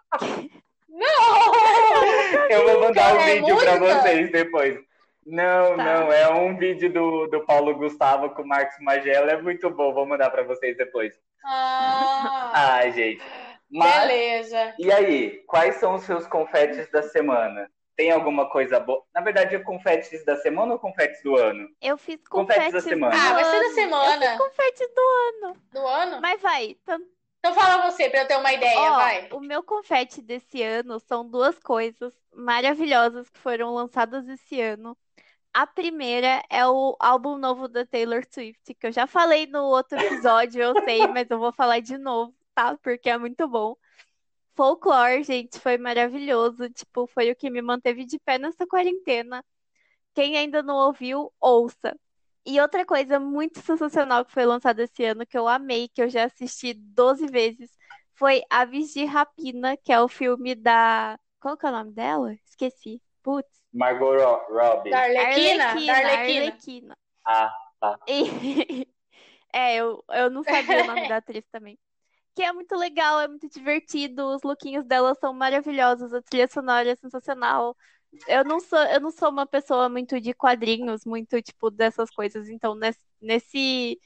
[2.50, 4.00] Eu vou mandar o É vídeo pra música?
[4.02, 4.78] vocês depois.
[5.26, 5.84] Não, Tá.
[5.84, 9.92] não, é um vídeo do, do Paulo Gustavo com o Marcos Magela, é muito bom,
[9.92, 11.14] vou mandar pra vocês depois.
[11.44, 12.50] Ah,
[12.82, 13.22] Ai, gente.
[13.70, 14.74] Mas, beleza.
[14.78, 17.70] e aí, quais são os seus confetes da semana?
[17.96, 19.04] Tem alguma coisa boa?
[19.14, 21.68] Na verdade, é confetes da semana ou confetes do ano?
[21.82, 23.14] Eu fiz Confetes da confetes semana.
[23.14, 23.64] do Ah, vai ser da ano.
[23.68, 24.26] Eu semana.
[24.30, 25.00] fiz confetes do
[25.46, 25.56] ano.
[25.70, 26.20] Do ano?
[26.22, 26.98] Mas vai, então,
[27.40, 29.28] Então fala você, pra eu ter uma ideia, ó, vai.
[29.32, 34.96] o meu confete desse ano são duas coisas maravilhosas que foram lançadas esse ano.
[35.52, 39.98] A primeira é o álbum novo da Taylor Swift, que eu já falei no outro
[39.98, 42.76] episódio, eu sei, mas eu vou falar de novo, tá?
[42.76, 43.74] Porque é muito bom.
[44.54, 46.68] Folklore, gente, foi maravilhoso.
[46.70, 49.44] Tipo, foi o que me manteve de pé nessa quarentena.
[50.14, 51.98] Quem ainda não ouviu, ouça.
[52.46, 56.08] E outra coisa muito sensacional que foi lançada esse ano, que eu amei, que eu
[56.08, 57.70] já assisti 12 vezes,
[58.14, 61.18] foi Aves de Rapina, que é o filme da.
[61.40, 62.34] Qual que é o nome dela?
[62.46, 63.02] Esqueci.
[63.22, 63.48] Putz.
[63.72, 64.90] Margot Ro- Robbie.
[64.90, 65.68] Da Arlequina?
[65.68, 66.58] Arlequina, Arlequina.
[66.58, 66.96] Arlequina.
[67.26, 67.98] Ah, tá.
[68.06, 68.86] E-
[69.54, 71.78] É, eu, eu não sabia o nome da atriz também.
[72.34, 76.90] Que é muito legal, é muito divertido, os lookinhos dela são maravilhosos, a trilha sonora
[76.90, 77.76] é sensacional.
[78.26, 82.48] Eu não sou, eu não sou uma pessoa muito de quadrinhos, muito tipo dessas coisas,
[82.48, 83.98] então nesse, nesse,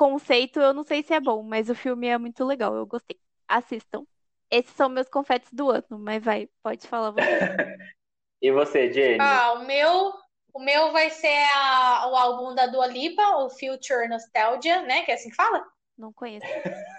[0.00, 3.18] conceito eu não sei se é bom, mas o filme é muito legal, eu gostei.
[3.46, 4.04] Assistam.
[4.50, 7.20] Esses são meus confetes do ano, mas vai, pode falar você.
[8.42, 9.20] E você, Jenny?
[9.20, 10.14] Ah, o meu,
[10.54, 15.02] o meu vai ser a- o álbum da Dua Lipa, o Future Nostalgia, né?
[15.02, 15.62] Que é assim que fala?
[15.98, 16.46] Não conheço.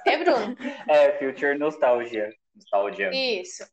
[0.06, 0.56] É, Bruno?
[0.88, 2.32] É, Future Nostalgia.
[2.56, 3.10] Nostalgia.
[3.12, 3.64] Isso.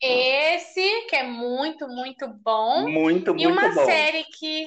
[0.00, 2.86] Esse, que é muito, muito bom.
[2.94, 3.86] Muito, E muito uma bom.
[3.86, 4.66] série que.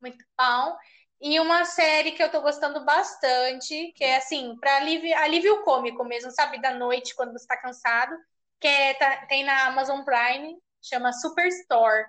[0.00, 0.76] Muito bom.
[1.20, 6.04] E uma série que eu tô gostando bastante, que é assim, para alívio, alívio cômico
[6.04, 6.60] mesmo, sabe?
[6.60, 8.16] Da noite, quando você tá cansado.
[8.60, 12.06] Que é, tá- tem na Amazon Prime, chama Superstore.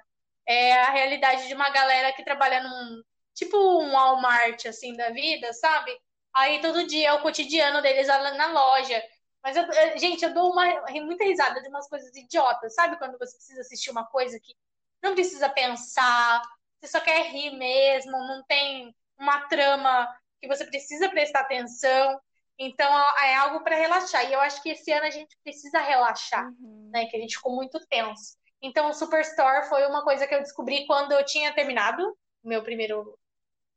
[0.48, 3.02] É a realidade de uma galera que trabalha num.
[3.36, 5.92] Tipo um Walmart, assim, da vida, sabe?
[6.36, 9.02] Aí todo dia é o cotidiano deles lá na loja.
[9.44, 10.66] Mas, eu, eu- gente, eu dou uma,
[11.02, 12.98] muita risada de umas coisas idiotas, sabe?
[12.98, 14.54] Quando você precisa assistir uma coisa que
[15.02, 16.42] não precisa pensar,
[16.80, 20.08] você só quer rir mesmo, não tem uma trama
[20.42, 22.20] que você precisa prestar atenção.
[22.58, 22.90] Então
[23.24, 24.30] é algo para relaxar.
[24.30, 26.90] E eu acho que esse ano a gente precisa relaxar, Uhum.
[26.92, 27.06] né?
[27.06, 28.38] Que a gente ficou muito tenso.
[28.62, 32.04] Então o Superstore foi uma coisa que eu descobri quando eu tinha terminado
[32.44, 33.18] o meu primeiro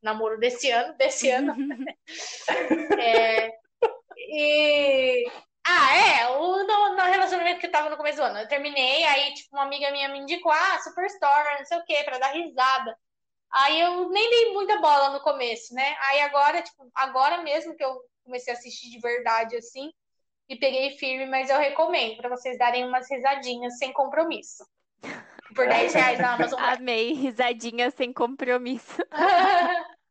[0.03, 1.55] namoro desse ano, desse ano.
[3.01, 3.51] É,
[4.17, 5.31] e.
[5.67, 8.39] Ah, é, o no, no relacionamento que eu tava no começo do ano.
[8.39, 12.03] Eu terminei, aí, tipo, uma amiga minha me indicou, ah, Superstore, não sei o quê,
[12.05, 12.97] pra dar risada.
[13.53, 15.97] Aí eu nem dei muita bola no começo, né?
[16.01, 19.93] Aí agora, tipo, agora mesmo que eu comecei a assistir de verdade, assim,
[20.49, 24.67] e peguei firme, mas eu recomendo pra vocês darem umas risadinhas sem compromisso.
[25.55, 26.59] Por 10 reais na Amazon.
[26.61, 29.03] Amei, risadinha sem compromisso.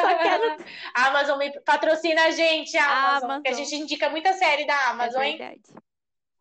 [0.00, 0.56] Só quero.
[0.94, 3.64] A Amazon me patrocina a gente, a A Amazon, porque a Amazon.
[3.64, 5.38] gente indica muita série da É Amazon, hein?
[5.38, 5.62] verdade.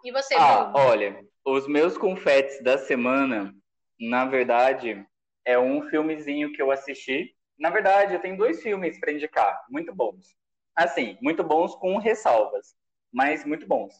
[0.04, 0.74] E você, Ah, Bruno?
[0.74, 3.54] olha, os meus confetes da semana,
[4.00, 5.06] na verdade,
[5.46, 7.36] é um filmezinho que eu assisti.
[7.58, 10.36] Na verdade, eu tenho dois filmes para indicar, muito bons.
[10.76, 12.76] Assim, muito bons com ressalvas,
[13.12, 13.94] mas muito bons.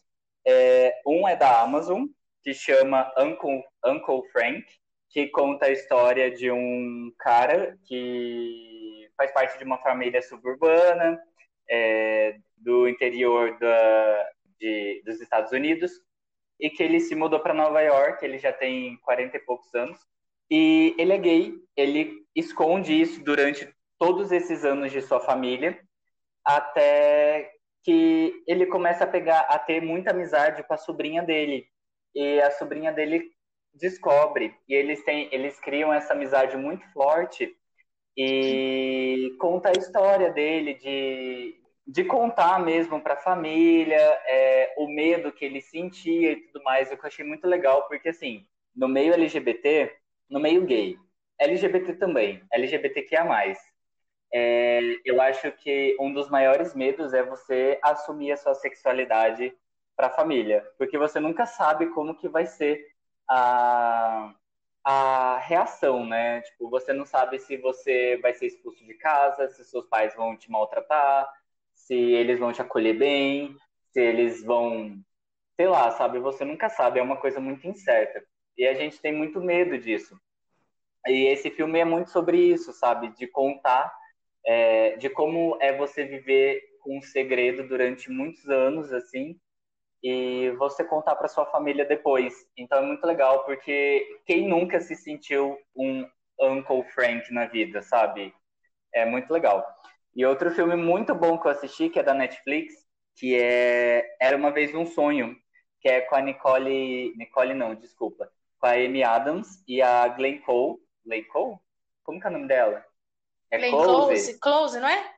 [0.46, 2.06] É, um é da Amazon,
[2.42, 4.64] que chama Uncle, Uncle Frank,
[5.10, 8.73] que conta a história de um cara que
[9.16, 11.20] faz parte de uma família suburbana,
[11.68, 15.92] é, do interior da, de, dos Estados Unidos
[16.58, 19.98] e que ele se mudou para Nova York, ele já tem 40 e poucos anos,
[20.50, 23.68] e ele é gay, ele esconde isso durante
[23.98, 25.78] todos esses anos de sua família,
[26.44, 27.50] até
[27.82, 31.66] que ele começa a pegar a ter muita amizade com a sobrinha dele
[32.14, 33.30] e a sobrinha dele
[33.74, 37.54] descobre e eles têm eles criam essa amizade muito forte
[38.16, 45.32] e conta a história dele de, de contar mesmo para a família é, o medo
[45.32, 49.92] que ele sentia e tudo mais eu achei muito legal porque assim no meio LGBT
[50.30, 50.96] no meio gay
[51.38, 53.26] LGBT também LGBTQIA+,
[54.32, 59.54] é, eu acho que um dos maiores medos é você assumir a sua sexualidade
[59.96, 62.84] para a família, porque você nunca sabe como que vai ser
[63.28, 64.34] a,
[64.84, 66.42] a reação, né?
[66.42, 70.36] Tipo, você não sabe se você vai ser expulso de casa, se seus pais vão
[70.36, 71.28] te maltratar,
[71.74, 73.56] se eles vão te acolher bem,
[73.90, 74.96] se eles vão,
[75.56, 76.18] sei lá, sabe?
[76.18, 78.22] Você nunca sabe, é uma coisa muito incerta.
[78.58, 80.18] E a gente tem muito medo disso.
[81.06, 83.08] E esse filme é muito sobre isso, sabe?
[83.16, 83.92] De contar,
[84.44, 89.38] é, de como é você viver com um segredo durante muitos anos, assim,
[90.04, 92.34] e você contar para sua família depois.
[92.58, 96.06] Então é muito legal porque quem nunca se sentiu um
[96.38, 98.34] Uncle Frank na vida, sabe?
[98.92, 99.66] É muito legal.
[100.14, 102.74] E outro filme muito bom que eu assisti, que é da Netflix,
[103.16, 105.34] que é Era uma vez um sonho,
[105.80, 110.38] que é com a Nicole, Nicole não, desculpa, com a Amy Adams e a Glenn
[110.40, 110.76] Cole.
[111.06, 111.56] Glenn Cole?
[112.02, 112.84] Como que é o nome dela?
[113.50, 113.88] É Glenn Close.
[113.88, 115.13] Close, Close, não é?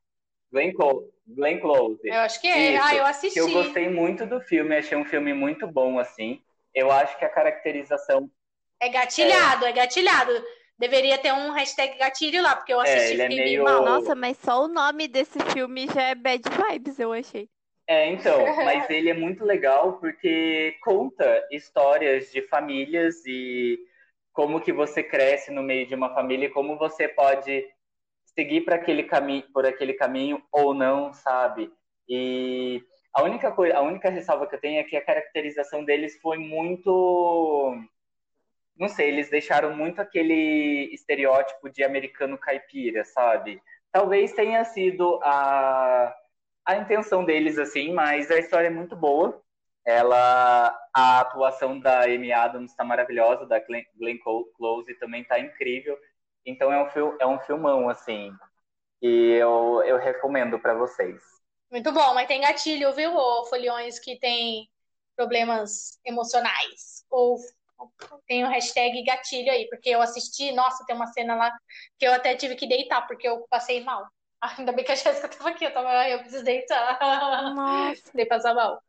[0.52, 1.08] Glenn Close.
[1.26, 2.00] Glenn Close.
[2.04, 2.74] Eu acho que é.
[2.74, 3.38] Isso, ah, eu assisti.
[3.38, 6.40] eu gostei muito do filme, achei um filme muito bom, assim.
[6.74, 8.30] Eu acho que a caracterização.
[8.80, 10.32] É gatilhado, é, é gatilhado.
[10.78, 13.64] Deveria ter um hashtag gatilho lá, porque eu é, assisti é, é meio...
[13.64, 13.84] mal.
[13.84, 17.48] Nossa, mas só o nome desse filme já é bad vibes, eu achei.
[17.88, 23.78] É, então, mas ele é muito legal porque conta histórias de famílias e
[24.32, 27.64] como que você cresce no meio de uma família e como você pode
[28.38, 31.72] seguir para aquele caminho, por aquele caminho ou não, sabe?
[32.08, 32.82] E
[33.12, 36.38] a única coisa, a única ressalva que eu tenho é que a caracterização deles foi
[36.38, 37.76] muito
[38.78, 43.60] não sei, eles deixaram muito aquele estereótipo de americano caipira, sabe?
[43.90, 46.14] Talvez tenha sido a,
[46.66, 49.40] a intenção deles, assim, mas a história é muito boa.
[49.84, 54.18] Ela, a atuação da Amy Adams está maravilhosa, da Glenn,
[54.56, 55.96] Close também está incrível.
[56.46, 58.32] Então é um, é um filmão, assim.
[59.02, 61.20] E eu, eu recomendo para vocês.
[61.70, 63.12] Muito bom, mas tem gatilho, viu,
[63.46, 64.70] foliões que tem
[65.16, 67.04] problemas emocionais.
[67.10, 67.38] Ou
[68.26, 71.52] tem o hashtag gatilho aí, porque eu assisti, nossa, tem uma cena lá
[71.98, 74.06] que eu até tive que deitar, porque eu passei mal.
[74.58, 76.98] Ainda bem que a Jéssica tava aqui, eu, tava, eu preciso deitar.
[77.54, 78.02] Nossa.
[78.14, 78.80] Dei passar mal.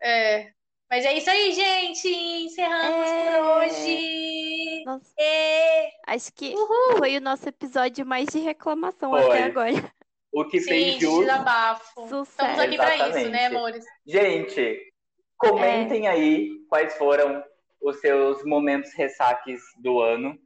[0.00, 0.52] É,
[0.88, 2.08] mas é isso aí, gente.
[2.08, 3.30] Encerramos é...
[3.32, 4.84] por hoje.
[4.84, 5.12] Nossa.
[5.18, 5.90] É...
[6.06, 6.98] Acho que Uhul.
[6.98, 9.24] foi o nosso episódio mais de reclamação foi.
[9.24, 9.92] até agora.
[10.32, 11.20] O que Sim, fez jus.
[11.20, 12.08] desabafo.
[12.08, 12.30] Sucesso.
[12.30, 13.84] Estamos aqui para isso, né, amores?
[14.06, 14.92] Gente,
[15.38, 16.10] comentem é.
[16.10, 17.42] aí quais foram
[17.80, 20.38] os seus momentos ressaques do ano,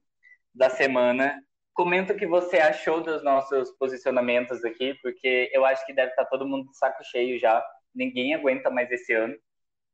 [0.55, 1.43] da semana.
[1.75, 6.25] Comenta o que você achou dos nossos posicionamentos aqui, porque eu acho que deve estar
[6.27, 7.65] todo mundo de saco cheio já.
[7.95, 9.35] Ninguém aguenta mais esse ano.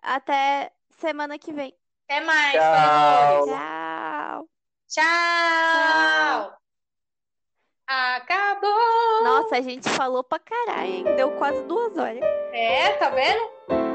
[0.07, 0.71] Até
[1.01, 1.77] semana que vem.
[2.09, 3.43] Até mais, Tchau.
[3.43, 4.49] folhadores.
[4.89, 5.05] Tchau.
[6.47, 6.57] Tchau.
[7.89, 9.25] Acabou.
[9.25, 11.05] Nossa, a gente falou pra caralho, hein?
[11.17, 12.23] Deu quase duas horas.
[12.53, 13.86] É, tá vendo?